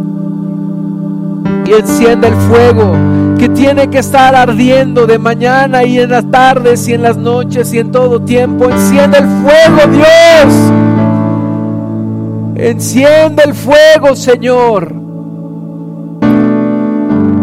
[1.66, 2.94] y enciende el fuego
[3.38, 7.74] que tiene que estar ardiendo de mañana y en las tardes y en las noches
[7.74, 8.70] y en todo tiempo.
[8.70, 10.54] Enciende el fuego, Dios.
[12.56, 14.96] Enciende el fuego, Señor.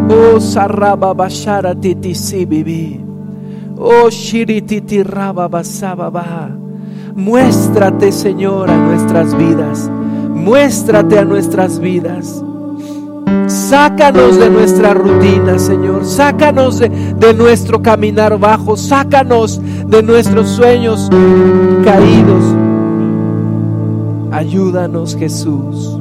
[0.09, 1.75] Oh, sarraba bashara.
[3.77, 6.51] Oh, shirititi raba basababa.
[7.15, 9.91] Muéstrate, Señor, a nuestras vidas.
[10.35, 12.45] Muéstrate a nuestras vidas.
[13.47, 16.05] Sácanos de nuestra rutina, Señor.
[16.05, 18.77] Sácanos de, nuestro caminar bajo.
[18.77, 21.09] Sácanos de nuestros sueños
[21.85, 22.45] caídos.
[24.33, 25.99] Ayúdanos, Jesús.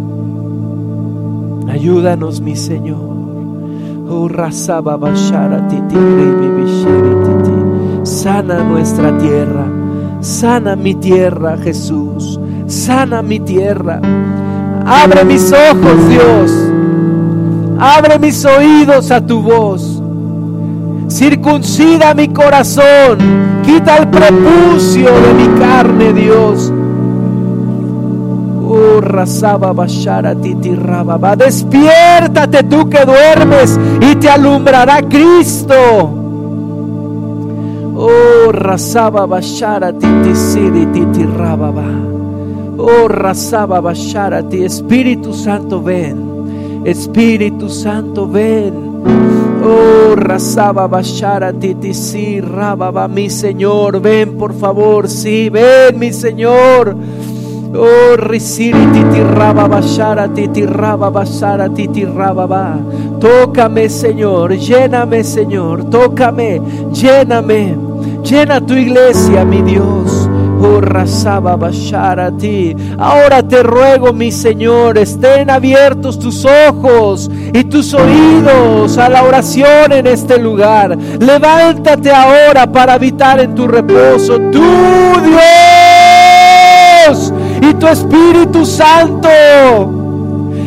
[1.68, 3.14] Ayúdanos, mi Señor.
[4.10, 4.28] Oh,
[8.04, 9.66] Sana nuestra tierra.
[10.22, 12.40] Sana mi tierra, Jesús.
[12.68, 14.00] Sana mi tierra.
[14.86, 16.52] Abre mis ojos, Dios
[17.80, 20.02] Abre mis oídos a tu voz.
[21.10, 23.18] Circuncida mi corazón.
[23.66, 26.72] Quita el prepucio de mi carne, Dios.
[28.66, 31.36] Oh, rasaba bashara titi rababa.
[31.36, 36.23] Despiértate tú que duermes y te alumbrará Cristo.
[37.96, 41.88] Oh, rasaba bashara titi siri titi rababa.
[42.78, 44.64] Oh, rasaba bashara ti.
[44.64, 46.84] Espíritu Santo, ven.
[46.86, 48.74] Espíritu Santo, ven.
[49.66, 56.96] Oh, Rasaba Bashara Titi, Rababa, mi Señor, ven por favor, sí, ven, mi Señor.
[57.76, 62.80] Oh, Risiri Titi Rababa Bashara Titi Rababa Bashara Titi Rababa.
[63.20, 66.62] Tócame, Señor, lléname, Señor, tócame,
[66.92, 67.76] lléname,
[68.24, 70.30] llena tu iglesia, mi Dios.
[72.98, 79.92] Ahora te ruego, mi Señor, estén abiertos tus ojos y tus oídos a la oración
[79.92, 80.98] en este lugar.
[81.20, 84.38] Levántate ahora para habitar en tu reposo.
[84.52, 84.62] Tú,
[85.26, 85.73] Dios,
[87.70, 89.30] y tu Espíritu Santo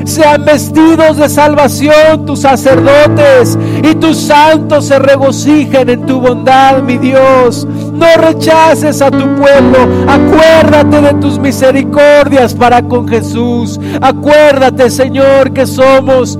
[0.05, 6.97] sean vestidos de salvación tus sacerdotes y tus santos se regocijen en tu bondad, mi
[6.97, 7.67] Dios.
[7.93, 13.81] No rechaces a tu pueblo, acuérdate de tus misericordias para con Jesús.
[14.01, 16.39] Acuérdate, Señor, que somos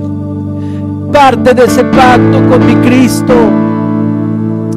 [1.11, 3.33] parte de ese pacto con mi Cristo.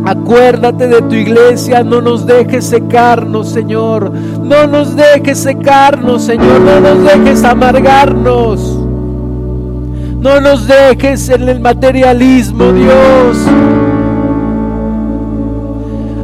[0.04, 4.10] Acuérdate de tu iglesia, no nos dejes secarnos, Señor.
[4.12, 6.60] No nos dejes secarnos, Señor.
[6.60, 8.78] No nos dejes amargarnos.
[10.20, 13.38] No nos dejes en el materialismo, Dios.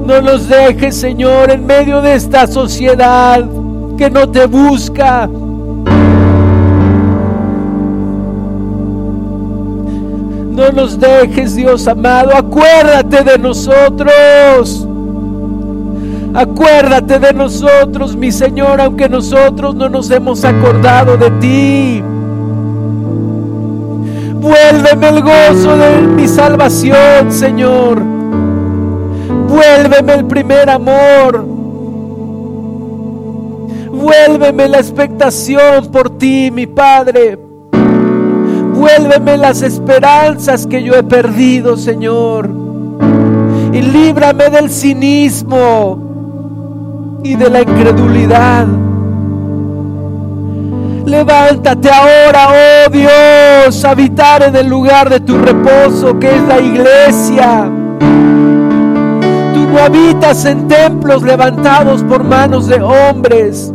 [0.07, 3.45] No nos dejes, Señor, en medio de esta sociedad
[3.99, 5.29] que no te busca.
[10.57, 12.35] No nos dejes, Dios amado.
[12.35, 14.89] Acuérdate de nosotros.
[16.33, 22.03] Acuérdate de nosotros, mi Señor, aunque nosotros no nos hemos acordado de ti.
[24.41, 28.01] Vuélveme el gozo de mi salvación, Señor.
[29.49, 31.45] Vuélveme el primer amor.
[33.93, 37.46] Vuélveme la expectación por ti, mi Padre.
[38.87, 42.49] Vuélveme las esperanzas que yo he perdido, Señor.
[43.73, 46.05] Y líbrame del cinismo.
[47.25, 48.69] y de la incredulidad.
[51.05, 57.69] Levántate ahora, oh Dios, habitar en el lugar de tu reposo, que es la iglesia.
[59.55, 63.73] Tú no habitas en templos levantados por manos de hombres.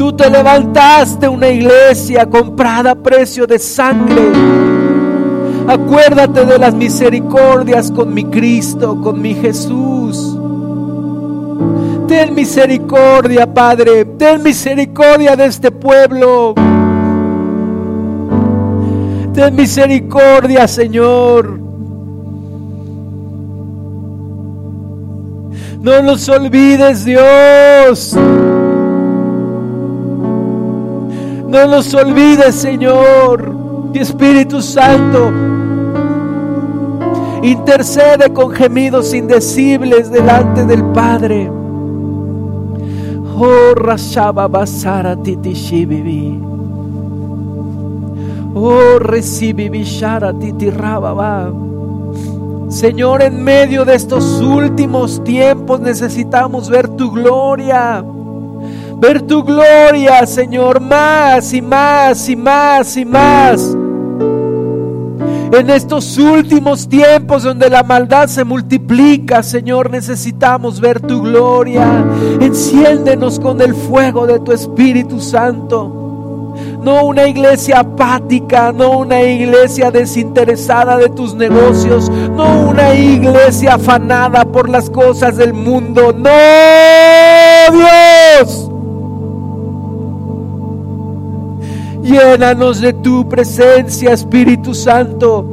[0.00, 4.32] Tú te levantaste una iglesia comprada a precio de sangre.
[5.68, 10.38] Acuérdate de las misericordias con mi Cristo, con mi Jesús.
[12.08, 14.06] Ten misericordia, Padre.
[14.06, 16.54] Ten misericordia de este pueblo.
[19.34, 21.60] Ten misericordia, Señor.
[25.82, 28.16] No nos olvides, Dios.
[31.50, 33.56] No nos olvides, Señor.
[33.92, 35.32] Espíritu Santo
[37.42, 41.50] intercede con gemidos indecibles delante del Padre.
[43.36, 45.54] Oh, Rashaba Basara Titi
[48.54, 50.70] Oh, recibi Bishara Titi
[52.68, 58.04] Señor, en medio de estos últimos tiempos necesitamos ver tu gloria.
[59.00, 63.76] Ver tu gloria, Señor, más y más y más y más.
[65.52, 72.04] En estos últimos tiempos donde la maldad se multiplica, Señor, necesitamos ver tu gloria.
[72.40, 76.54] Enciéndenos con el fuego de tu Espíritu Santo.
[76.82, 84.44] No una iglesia apática, no una iglesia desinteresada de tus negocios, no una iglesia afanada
[84.44, 86.12] por las cosas del mundo.
[86.12, 86.30] No,
[87.72, 88.09] Dios.
[92.10, 95.44] Llénanos de tu presencia, Espíritu Santo.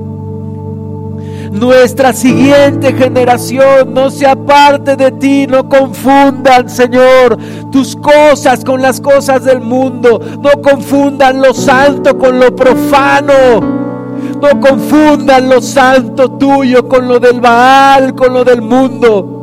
[1.51, 7.37] Nuestra siguiente generación no se aparte de ti, no confundan, Señor,
[7.71, 10.19] tus cosas con las cosas del mundo.
[10.41, 13.61] No confundan lo santo con lo profano.
[14.41, 19.35] No confundan lo santo tuyo con lo del Baal, con lo del mundo.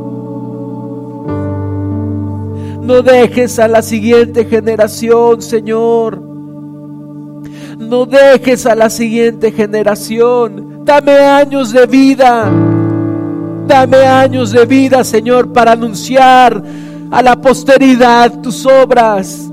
[2.82, 6.33] No dejes a la siguiente generación, Señor
[7.88, 10.84] no dejes a la siguiente generación.
[10.84, 12.50] Dame años de vida.
[13.66, 16.62] Dame años de vida, Señor, para anunciar
[17.10, 19.50] a la posteridad tus obras,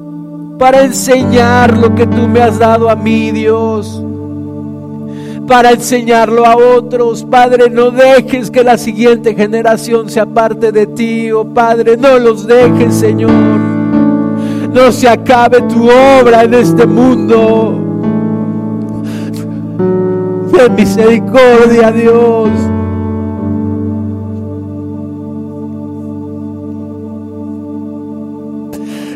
[0.60, 4.04] para enseñar lo que tú me has dado a mí, Dios,
[5.48, 7.24] para enseñarlo a otros.
[7.24, 12.46] Padre, no dejes que la siguiente generación se aparte de ti, oh Padre, no los
[12.46, 13.32] dejes, Señor.
[13.32, 17.81] No se acabe tu obra en este mundo.
[20.62, 22.50] Ten misericordia, Dios.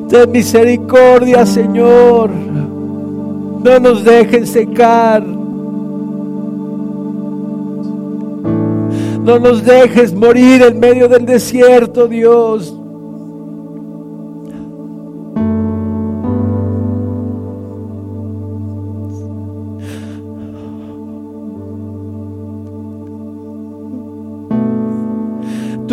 [0.09, 2.31] Ten misericordia, Señor.
[2.31, 5.23] No nos dejen secar.
[9.23, 12.75] No nos dejes morir en medio del desierto, Dios.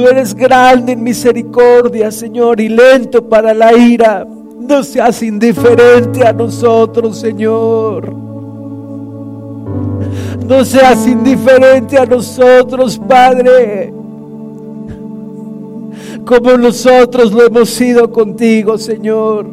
[0.03, 4.27] Tú eres grande en misericordia, Señor, y lento para la ira.
[4.59, 8.13] No seas indiferente a nosotros, Señor.
[10.45, 13.95] No seas indiferente a nosotros, Padre.
[16.25, 19.47] Como nosotros lo hemos sido contigo, Señor.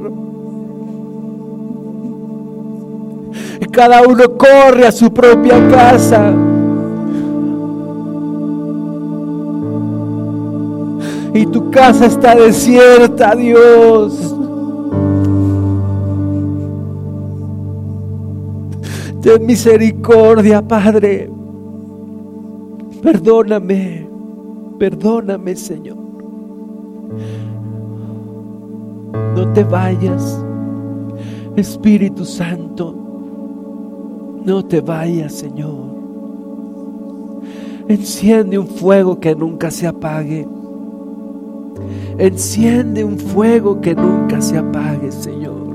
[3.71, 6.48] Cada uno corre a su propia casa.
[11.33, 14.35] Y tu casa está desierta, Dios.
[19.21, 21.29] Ten misericordia, Padre.
[23.01, 24.07] Perdóname,
[24.77, 25.97] perdóname, Señor.
[29.35, 30.43] No te vayas,
[31.55, 32.95] Espíritu Santo.
[34.45, 35.89] No te vayas, Señor.
[37.87, 40.47] Enciende un fuego que nunca se apague.
[42.19, 45.69] Enciende un fuego que nunca se apague, Señor.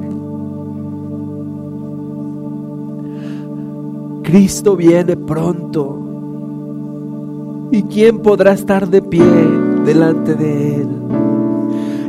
[4.22, 6.00] Cristo viene pronto.
[7.70, 9.24] ¿Y quién podrá estar de pie
[9.86, 10.88] delante de Él?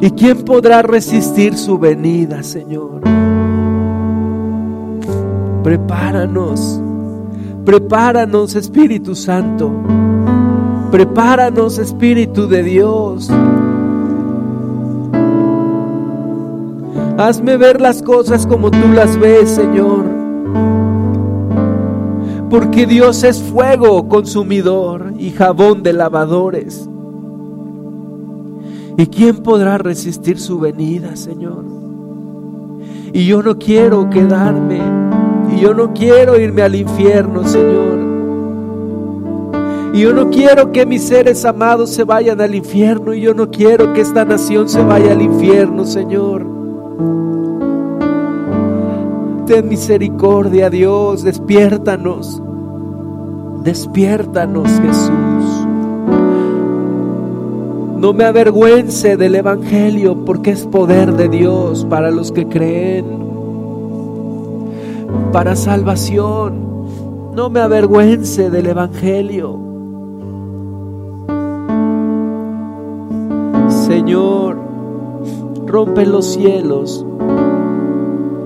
[0.01, 3.01] ¿Y quién podrá resistir su venida, Señor?
[5.63, 6.81] Prepáranos,
[7.63, 9.71] prepáranos, Espíritu Santo.
[10.91, 13.31] Prepáranos, Espíritu de Dios.
[17.17, 20.03] Hazme ver las cosas como tú las ves, Señor.
[22.49, 26.89] Porque Dios es fuego consumidor y jabón de lavadores.
[28.97, 31.63] ¿Y quién podrá resistir su venida, Señor?
[33.13, 34.81] Y yo no quiero quedarme,
[35.53, 37.99] y yo no quiero irme al infierno, Señor.
[39.93, 43.49] Y yo no quiero que mis seres amados se vayan al infierno, y yo no
[43.49, 46.54] quiero que esta nación se vaya al infierno, Señor.
[49.47, 52.41] Ten misericordia, Dios, despiértanos.
[53.63, 55.65] Despiértanos, Jesús.
[57.97, 63.05] No me avergüence del Evangelio porque es poder de Dios para los que creen,
[65.31, 66.85] para salvación.
[67.33, 69.59] No me avergüence del Evangelio.
[73.69, 74.64] Señor,
[75.65, 77.05] rompe los cielos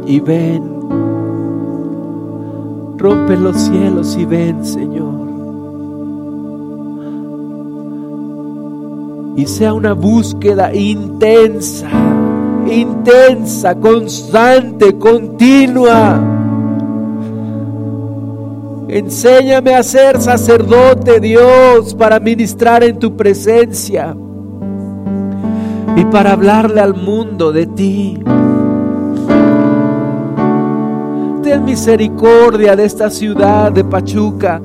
[0.06, 0.80] y ven.
[2.98, 5.30] Rompe los cielos y ven, Señor.
[9.40, 11.88] y sea una búsqueda intensa,
[12.70, 16.22] intensa, constante, continua.
[18.90, 24.14] Enséñame a ser sacerdote, Dios, para ministrar en tu presencia
[25.95, 28.20] y para hablarle al mundo de ti.
[31.44, 34.61] Ten misericordia de esta ciudad de Pachuca.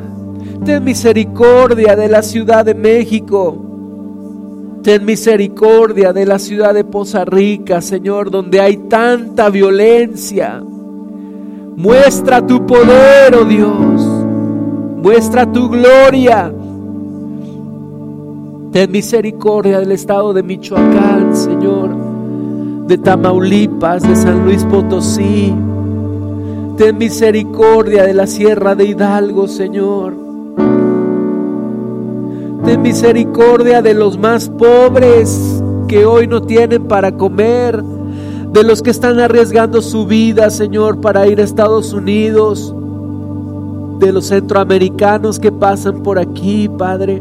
[0.64, 3.64] Ten misericordia de la ciudad de México.
[4.82, 10.62] Ten misericordia de la ciudad de Poza Rica, Señor, donde hay tanta violencia.
[11.76, 14.02] Muestra tu poder, oh Dios.
[15.02, 16.52] Muestra tu gloria.
[18.74, 21.90] Ten misericordia del estado de Michoacán, Señor,
[22.88, 25.54] de Tamaulipas, de San Luis Potosí.
[26.76, 30.16] Ten misericordia de la sierra de Hidalgo, Señor.
[32.64, 38.90] Ten misericordia de los más pobres que hoy no tienen para comer, de los que
[38.90, 42.74] están arriesgando su vida, Señor, para ir a Estados Unidos,
[44.00, 47.20] de los centroamericanos que pasan por aquí, Padre,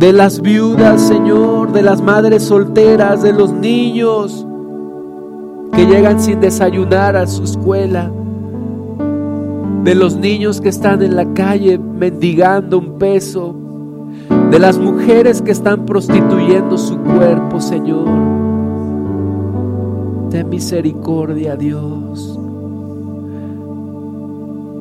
[0.00, 4.46] de las viudas, Señor, de las madres solteras, de los niños
[5.74, 8.10] que llegan sin desayunar a su escuela,
[9.84, 13.54] de los niños que están en la calle mendigando un peso,
[14.50, 18.08] de las mujeres que están prostituyendo su cuerpo, Señor.
[20.30, 22.39] Ten misericordia, Dios.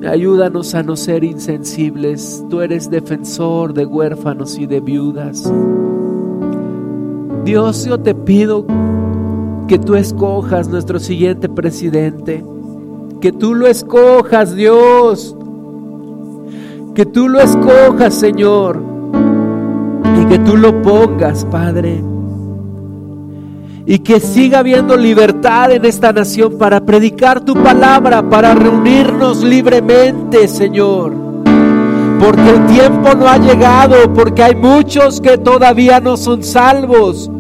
[0.07, 2.43] Ayúdanos a no ser insensibles.
[2.49, 5.51] Tú eres defensor de huérfanos y de viudas.
[7.45, 8.65] Dios, yo te pido
[9.67, 12.43] que tú escojas nuestro siguiente presidente.
[13.21, 15.35] Que tú lo escojas, Dios.
[16.95, 18.89] Que tú lo escojas, Señor
[20.21, 22.01] y que tú lo pongas, Padre.
[23.89, 30.47] Y que siga habiendo libertad en esta nación para predicar tu palabra, para reunirnos libremente,
[30.47, 31.11] Señor.
[32.19, 37.31] Porque el tiempo no ha llegado, porque hay muchos que todavía no son salvos.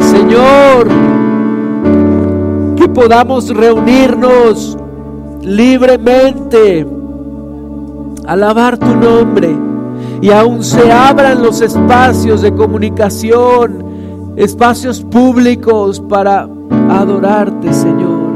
[0.00, 0.86] Señor,
[2.76, 4.76] que podamos reunirnos
[5.40, 6.86] libremente,
[8.26, 9.56] alabar tu nombre
[10.20, 13.93] y aún se abran los espacios de comunicación,
[14.36, 16.48] espacios públicos para
[16.88, 18.34] adorarte, Señor.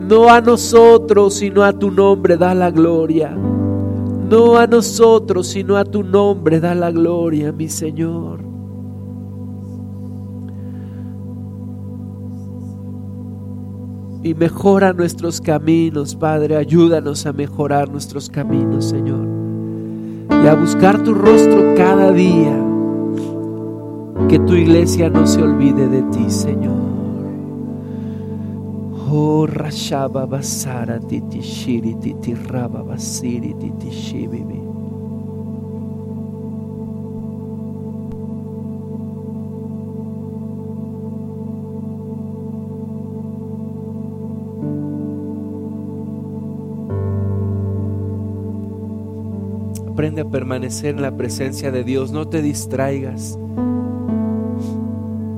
[0.00, 3.30] No a nosotros, sino a tu nombre da la gloria.
[3.30, 8.46] No a nosotros, sino a tu nombre da la gloria, mi Señor.
[14.26, 16.56] y mejora nuestros caminos, Padre.
[16.56, 19.24] Ayúdanos a mejorar nuestros caminos, Señor.
[20.28, 22.75] Y a buscar tu rostro cada día.
[24.28, 26.74] Que tu iglesia no se olvide de ti, Señor.
[29.08, 34.60] Oh, Rashaba Basara Titi Shiri Titi Raba Basiri Titi Shibibi.
[49.88, 52.10] Aprende a permanecer en la presencia de Dios.
[52.10, 53.38] No te distraigas.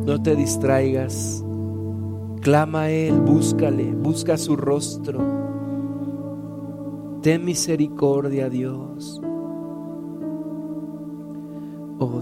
[0.09, 1.44] No te distraigas.
[2.40, 5.20] Clama a Él, búscale, busca su rostro.
[7.20, 9.20] Ten misericordia, Dios.
[11.98, 12.20] Oh.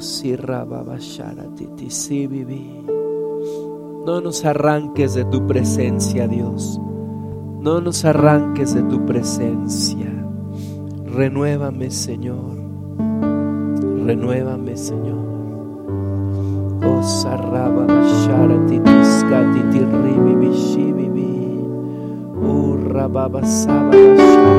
[4.04, 6.80] No nos arranques de tu presencia, Dios.
[7.60, 10.12] No nos arranques de tu presencia.
[11.04, 12.56] Renuévame, Señor.
[14.04, 15.25] Renuévame, Señor.
[16.86, 21.32] Oh, sarraba basharati tiskati tirribi bishibibi.
[22.46, 24.55] Oh, rababa saba basharati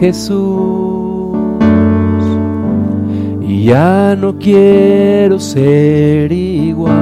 [0.00, 1.36] Jesús.
[3.40, 6.96] Y ya no quiero ser igual.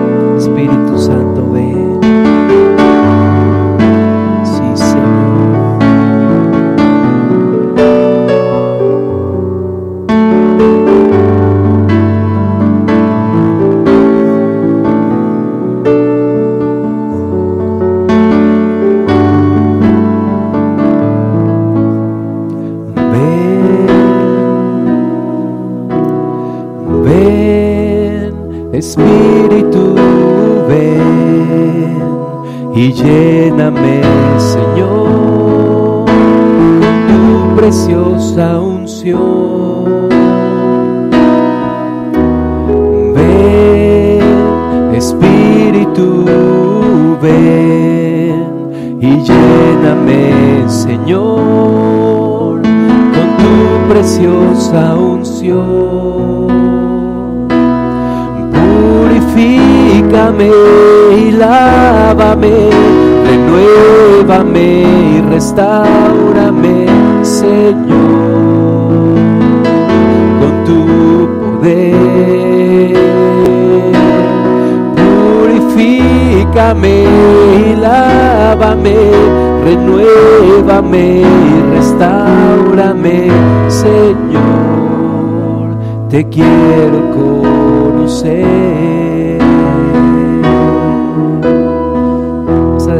[86.29, 88.61] Quiero conocer.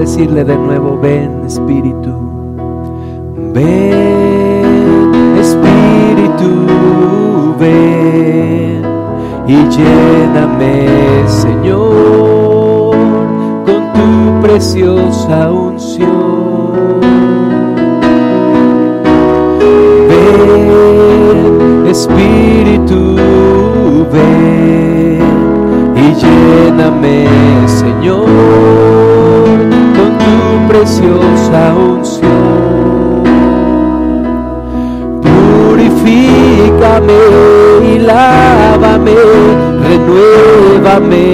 [0.01, 2.11] decirle de nuevo, ven Espíritu,
[3.53, 6.49] ven Espíritu,
[7.59, 8.81] ven
[9.47, 10.87] y lléname
[11.27, 12.95] Señor
[13.65, 16.40] con tu preciosa unción.
[21.91, 23.15] Espíritu,
[24.11, 25.21] ven
[25.95, 27.27] y lléname
[27.67, 28.71] Señor
[30.71, 33.23] preciosa unción.
[35.21, 37.21] Purifícame
[37.93, 39.15] y lávame,
[39.83, 41.33] renuévame y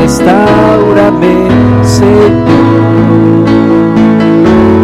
[0.00, 1.34] restaurame,
[1.82, 3.46] Señor,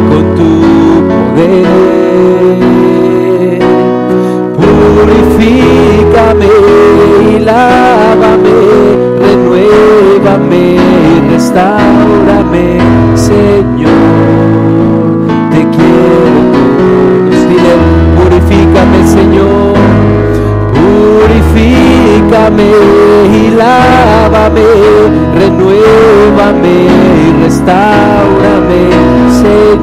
[0.08, 0.52] con tu
[1.08, 2.87] poder.
[5.08, 6.46] Purifícame
[7.30, 8.58] y lávame,
[9.20, 10.78] renuévame
[11.30, 12.78] restaurame,
[13.14, 14.38] Señor.
[19.08, 19.74] Señor.
[20.74, 22.70] Purifícame
[23.32, 24.66] y lávame,
[25.34, 26.88] renuévame
[27.42, 28.82] restaurame,
[29.40, 29.77] Señor,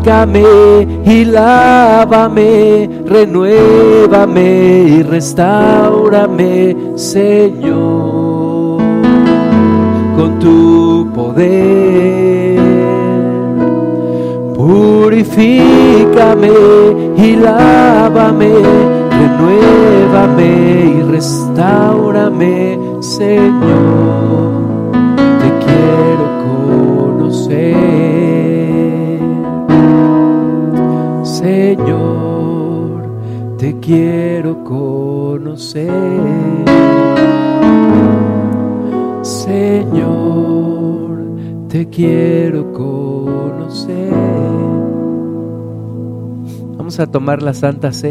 [0.00, 8.80] Purifícame y lávame, renuévame y restaurame, Señor,
[10.16, 12.60] con tu poder.
[14.54, 16.48] Purifícame
[17.18, 18.52] y lávame,
[19.20, 24.39] renuévame y restaurame, Señor.
[33.70, 35.92] Te quiero conocer.
[39.22, 41.22] Señor,
[41.68, 44.10] te quiero conocer.
[46.76, 48.08] Vamos a tomar la Santa Cena.